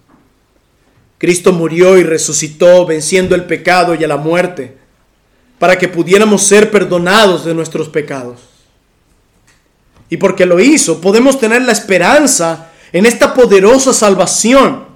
Cristo 1.17 1.53
murió 1.53 1.97
y 1.97 2.03
resucitó 2.03 2.85
venciendo 2.85 3.37
el 3.37 3.45
pecado 3.45 3.95
y 3.95 3.99
la 3.99 4.17
muerte 4.17 4.77
para 5.61 5.79
que 5.79 5.87
pudiéramos 5.87 6.43
ser 6.43 6.73
perdonados 6.73 7.45
de 7.45 7.55
nuestros 7.55 7.89
pecados. 7.89 8.41
Y 10.09 10.17
porque 10.17 10.45
lo 10.45 10.59
hizo, 10.59 11.01
podemos 11.01 11.39
tener 11.39 11.63
la 11.63 11.71
esperanza 11.71 12.73
en 12.93 13.07
esta 13.07 13.33
poderosa 13.33 13.93
salvación. 13.93 14.87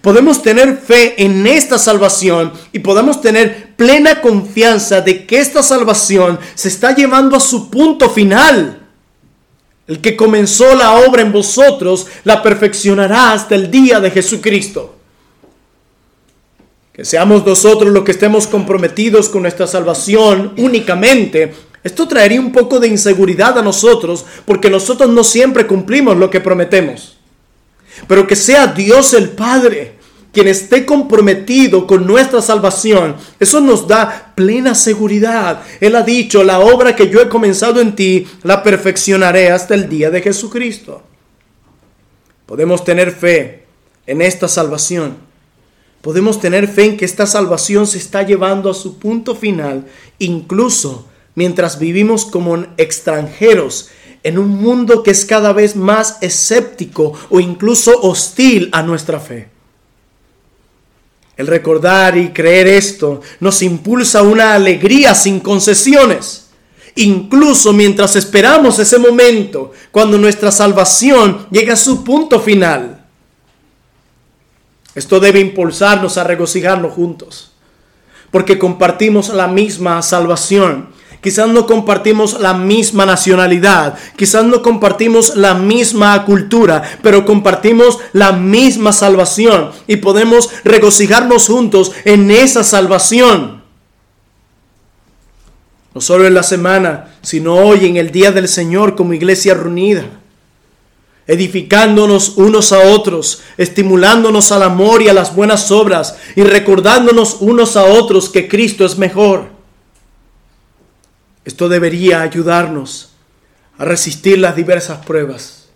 Podemos 0.00 0.42
tener 0.42 0.76
fe 0.76 1.20
en 1.24 1.44
esta 1.44 1.76
salvación 1.76 2.52
y 2.70 2.78
podemos 2.78 3.20
tener 3.20 3.74
plena 3.74 4.20
confianza 4.20 5.00
de 5.00 5.26
que 5.26 5.40
esta 5.40 5.64
salvación 5.64 6.38
se 6.54 6.68
está 6.68 6.94
llevando 6.94 7.34
a 7.36 7.40
su 7.40 7.68
punto 7.68 8.08
final 8.08 8.85
el 9.86 10.00
que 10.00 10.16
comenzó 10.16 10.74
la 10.74 10.94
obra 11.06 11.22
en 11.22 11.32
vosotros 11.32 12.06
la 12.24 12.42
perfeccionará 12.42 13.32
hasta 13.32 13.54
el 13.54 13.70
día 13.70 14.00
de 14.00 14.10
Jesucristo. 14.10 14.96
Que 16.92 17.04
seamos 17.04 17.44
nosotros 17.44 17.92
los 17.92 18.04
que 18.04 18.12
estemos 18.12 18.46
comprometidos 18.46 19.28
con 19.28 19.42
nuestra 19.42 19.66
salvación 19.66 20.54
únicamente. 20.56 21.54
Esto 21.84 22.08
traería 22.08 22.40
un 22.40 22.52
poco 22.52 22.80
de 22.80 22.88
inseguridad 22.88 23.58
a 23.58 23.62
nosotros 23.62 24.24
porque 24.44 24.70
nosotros 24.70 25.10
no 25.10 25.22
siempre 25.22 25.66
cumplimos 25.66 26.16
lo 26.16 26.30
que 26.30 26.40
prometemos. 26.40 27.18
Pero 28.08 28.26
que 28.26 28.34
sea 28.34 28.66
Dios 28.66 29.14
el 29.14 29.30
Padre 29.30 29.95
quien 30.36 30.48
esté 30.48 30.84
comprometido 30.84 31.86
con 31.86 32.06
nuestra 32.06 32.42
salvación, 32.42 33.16
eso 33.40 33.58
nos 33.62 33.88
da 33.88 34.34
plena 34.34 34.74
seguridad. 34.74 35.62
Él 35.80 35.96
ha 35.96 36.02
dicho, 36.02 36.44
la 36.44 36.60
obra 36.60 36.94
que 36.94 37.08
yo 37.08 37.22
he 37.22 37.28
comenzado 37.30 37.80
en 37.80 37.96
ti, 37.96 38.26
la 38.42 38.62
perfeccionaré 38.62 39.50
hasta 39.50 39.74
el 39.74 39.88
día 39.88 40.10
de 40.10 40.20
Jesucristo. 40.20 41.00
Podemos 42.44 42.84
tener 42.84 43.12
fe 43.12 43.64
en 44.06 44.20
esta 44.20 44.46
salvación. 44.46 45.16
Podemos 46.02 46.38
tener 46.38 46.68
fe 46.68 46.84
en 46.84 46.96
que 46.98 47.06
esta 47.06 47.24
salvación 47.24 47.86
se 47.86 47.96
está 47.96 48.22
llevando 48.22 48.68
a 48.68 48.74
su 48.74 48.98
punto 48.98 49.34
final, 49.34 49.86
incluso 50.18 51.06
mientras 51.34 51.78
vivimos 51.78 52.26
como 52.26 52.58
extranjeros 52.76 53.88
en 54.22 54.36
un 54.36 54.50
mundo 54.50 55.02
que 55.02 55.12
es 55.12 55.24
cada 55.24 55.54
vez 55.54 55.76
más 55.76 56.18
escéptico 56.20 57.14
o 57.30 57.40
incluso 57.40 57.98
hostil 58.02 58.68
a 58.72 58.82
nuestra 58.82 59.18
fe. 59.18 59.55
El 61.36 61.46
recordar 61.46 62.16
y 62.16 62.30
creer 62.30 62.66
esto 62.66 63.20
nos 63.40 63.60
impulsa 63.62 64.22
una 64.22 64.54
alegría 64.54 65.14
sin 65.14 65.40
concesiones, 65.40 66.48
incluso 66.94 67.74
mientras 67.74 68.16
esperamos 68.16 68.78
ese 68.78 68.98
momento 68.98 69.72
cuando 69.90 70.16
nuestra 70.16 70.50
salvación 70.50 71.46
llega 71.50 71.74
a 71.74 71.76
su 71.76 72.02
punto 72.02 72.40
final. 72.40 73.04
Esto 74.94 75.20
debe 75.20 75.40
impulsarnos 75.40 76.16
a 76.16 76.24
regocijarnos 76.24 76.94
juntos, 76.94 77.52
porque 78.30 78.58
compartimos 78.58 79.28
la 79.28 79.46
misma 79.46 80.00
salvación 80.00 80.88
Quizás 81.26 81.48
no 81.48 81.66
compartimos 81.66 82.38
la 82.38 82.54
misma 82.54 83.04
nacionalidad, 83.04 83.98
quizás 84.14 84.44
no 84.44 84.62
compartimos 84.62 85.34
la 85.34 85.54
misma 85.54 86.24
cultura, 86.24 86.84
pero 87.02 87.26
compartimos 87.26 87.98
la 88.12 88.30
misma 88.30 88.92
salvación 88.92 89.72
y 89.88 89.96
podemos 89.96 90.50
regocijarnos 90.62 91.48
juntos 91.48 91.90
en 92.04 92.30
esa 92.30 92.62
salvación. 92.62 93.60
No 95.92 96.00
solo 96.00 96.28
en 96.28 96.34
la 96.34 96.44
semana, 96.44 97.16
sino 97.22 97.56
hoy 97.56 97.86
en 97.86 97.96
el 97.96 98.12
día 98.12 98.30
del 98.30 98.46
Señor 98.46 98.94
como 98.94 99.12
iglesia 99.12 99.54
reunida 99.54 100.04
edificándonos 101.26 102.34
unos 102.36 102.72
a 102.72 102.78
otros, 102.78 103.42
estimulándonos 103.56 104.52
al 104.52 104.62
amor 104.62 105.02
y 105.02 105.08
a 105.08 105.12
las 105.12 105.34
buenas 105.34 105.72
obras 105.72 106.16
y 106.36 106.44
recordándonos 106.44 107.38
unos 107.40 107.76
a 107.76 107.82
otros 107.82 108.28
que 108.28 108.46
Cristo 108.46 108.86
es 108.86 108.96
mejor. 108.96 109.55
Esto 111.46 111.68
debería 111.68 112.22
ayudarnos 112.22 113.10
a 113.78 113.84
resistir 113.84 114.36
las 114.36 114.56
diversas 114.56 115.06
pruebas, 115.06 115.68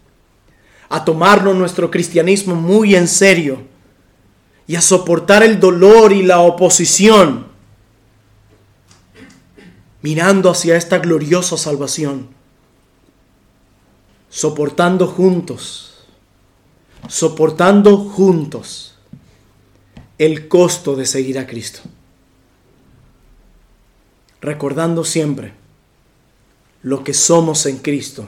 a 0.88 1.04
tomarnos 1.04 1.54
nuestro 1.54 1.92
cristianismo 1.92 2.56
muy 2.56 2.96
en 2.96 3.06
serio 3.06 3.62
y 4.66 4.74
a 4.74 4.80
soportar 4.80 5.44
el 5.44 5.60
dolor 5.60 6.12
y 6.12 6.24
la 6.24 6.40
oposición, 6.40 7.46
mirando 10.02 10.50
hacia 10.50 10.76
esta 10.76 10.98
gloriosa 10.98 11.56
salvación, 11.56 12.26
soportando 14.28 15.06
juntos, 15.06 16.04
soportando 17.06 17.96
juntos 17.96 18.96
el 20.18 20.48
costo 20.48 20.96
de 20.96 21.06
seguir 21.06 21.38
a 21.38 21.46
Cristo, 21.46 21.78
recordando 24.40 25.04
siempre 25.04 25.59
lo 26.82 27.04
que 27.04 27.14
somos 27.14 27.66
en 27.66 27.78
Cristo 27.78 28.26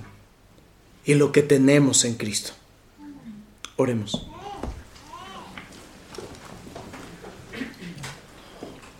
y 1.04 1.14
lo 1.14 1.32
que 1.32 1.42
tenemos 1.42 2.04
en 2.04 2.14
Cristo. 2.14 2.52
Oremos. 3.76 4.26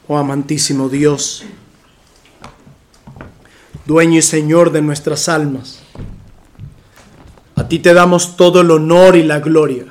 Oh 0.09 0.18
amantísimo 0.18 0.88
Dios, 0.88 1.44
dueño 3.86 4.18
y 4.18 4.22
Señor 4.22 4.72
de 4.72 4.82
nuestras 4.82 5.28
almas, 5.28 5.80
a 7.55 7.68
ti 7.68 7.78
te 7.78 7.94
damos 7.94 8.36
todo 8.36 8.61
el 8.61 8.70
honor 8.70 9.16
y 9.16 9.22
la 9.22 9.38
gloria. 9.38 9.86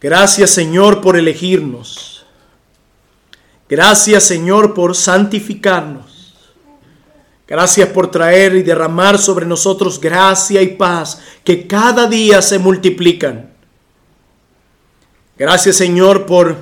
Gracias 0.00 0.50
Señor 0.50 1.02
por 1.02 1.16
elegirnos. 1.16 2.24
Gracias 3.68 4.24
Señor 4.24 4.72
por 4.72 4.96
santificarnos. 4.96 6.09
Gracias 7.50 7.88
por 7.88 8.12
traer 8.12 8.54
y 8.54 8.62
derramar 8.62 9.18
sobre 9.18 9.44
nosotros 9.44 10.00
gracia 10.00 10.62
y 10.62 10.68
paz 10.76 11.20
que 11.42 11.66
cada 11.66 12.06
día 12.06 12.40
se 12.42 12.60
multiplican. 12.60 13.50
Gracias 15.36 15.74
Señor 15.74 16.26
por 16.26 16.56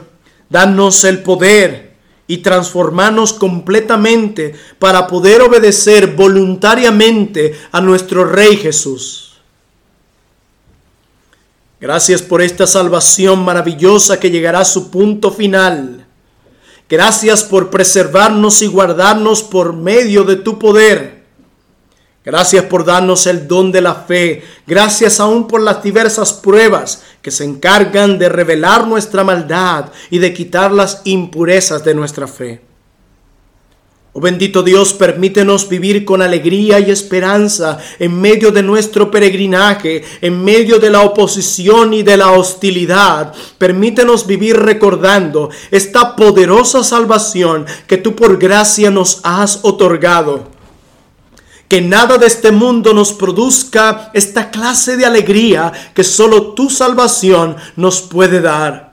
darnos 0.49 1.05
el 1.05 1.23
poder 1.23 1.93
y 2.27 2.39
transformarnos 2.39 3.35
completamente 3.35 4.55
para 4.79 5.07
poder 5.07 5.43
obedecer 5.43 6.15
voluntariamente 6.17 7.55
a 7.71 7.83
nuestro 7.83 8.25
Rey 8.25 8.57
Jesús. 8.57 9.43
Gracias 11.83 12.23
por 12.23 12.41
esta 12.41 12.67
salvación 12.67 13.45
maravillosa 13.45 14.19
que 14.19 14.31
llegará 14.31 14.61
a 14.61 14.65
su 14.65 14.91
punto 14.91 15.31
final 15.31 16.08
Gracias 16.89 17.45
por 17.45 17.69
preservarnos 17.71 18.63
y 18.63 18.67
guardarnos 18.67 19.43
por 19.43 19.75
medio 19.75 20.25
de 20.25 20.37
tu 20.37 20.59
poder. 20.59 21.19
Gracias 22.25 22.65
por 22.65 22.85
darnos 22.85 23.27
el 23.27 23.49
don 23.49 23.73
de 23.73 23.81
la 23.81 23.95
fe. 23.95 24.43
Gracias 24.67 25.21
aún 25.21 25.49
por 25.49 25.63
las 25.63 25.83
diversas 25.83 26.33
pruebas 26.33 27.03
que 27.23 27.31
se 27.31 27.45
encargan 27.45 28.19
de 28.19 28.29
revelar 28.29 28.87
nuestra 28.87 29.25
maldad 29.25 29.87
y 30.11 30.19
de 30.19 30.33
quitar 30.35 30.73
las 30.73 31.03
impurezas 31.05 31.85
de 31.85 31.95
nuestra 31.95 32.27
fe. 32.27 32.68
Oh 34.19 34.21
bendito 34.21 34.65
Dios, 34.65 34.95
permítenos 34.95 35.69
vivir 35.69 36.05
con 36.05 36.23
alegría 36.23 36.81
y 36.81 36.91
esperanza 36.91 37.79
en 38.01 38.21
medio 38.21 38.51
de 38.51 38.65
nuestro 38.65 39.13
peregrinaje, 39.13 40.03
en 40.21 40.43
medio 40.43 40.81
de 40.81 40.91
la 40.91 41.03
oposición 41.03 41.95
y 41.95 42.03
de 42.03 42.17
la 42.17 42.33
hostilidad. 42.33 43.33
Permítenos 43.59 44.27
vivir 44.27 44.57
recordando 44.57 45.51
esta 45.71 46.17
poderosa 46.17 46.83
salvación 46.83 47.65
que 47.87 47.97
tú 47.97 48.17
por 48.17 48.39
gracia 48.39 48.91
nos 48.91 49.21
has 49.23 49.61
otorgado. 49.63 50.49
Que 51.69 51.81
nada 51.81 52.19
de 52.19 52.27
este 52.27 52.51
mundo 52.51 52.93
nos 52.93 53.13
produzca 53.13 54.11
esta 54.15 54.51
clase 54.51 54.97
de 54.97 55.07
alegría 55.07 55.73
que 55.95 56.03
solo 56.03 56.55
tu 56.55 56.71
salvación 56.71 57.55
nos 57.77 58.03
puede 58.03 58.41
dar 58.41 58.88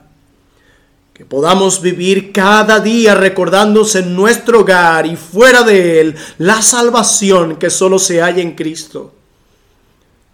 que 1.16 1.24
podamos 1.24 1.82
vivir 1.82 2.34
cada 2.34 2.82
día 2.82 3.16
recordándose 3.16 4.00
en 4.00 4.18
nuestro 4.18 4.60
hogar 4.60 5.06
y 5.06 5.16
fuera 5.16 5.64
de 5.64 6.02
él 6.02 6.16
la 6.40 6.62
salvación 6.62 7.56
que 7.56 7.70
solo 7.70 8.00
se 8.00 8.20
halla 8.20 8.42
en 8.42 8.54
Cristo. 8.54 9.14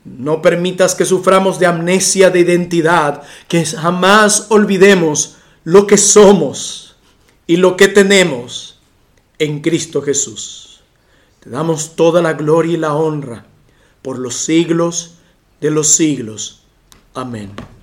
No 0.04 0.42
permitas 0.42 0.96
que 0.96 1.06
suframos 1.06 1.60
de 1.60 1.68
amnesia 1.68 2.32
de 2.32 2.40
identidad, 2.40 3.22
que 3.48 3.64
jamás 3.64 4.48
olvidemos 4.50 5.36
lo 5.64 5.86
que 5.86 6.00
somos 6.00 6.96
y 7.46 7.58
lo 7.58 7.78
que 7.78 7.88
tenemos 7.88 8.80
en 9.38 9.62
Cristo 9.62 10.02
Jesús. 10.02 10.82
Te 11.42 11.52
damos 11.52 11.96
toda 11.96 12.24
la 12.24 12.34
gloria 12.34 12.74
y 12.74 12.78
la 12.78 12.96
honra 12.96 13.46
por 14.02 14.18
los 14.18 14.34
siglos 14.34 15.12
de 15.60 15.70
los 15.70 15.90
siglos. 15.90 16.64
Amén. 17.14 17.52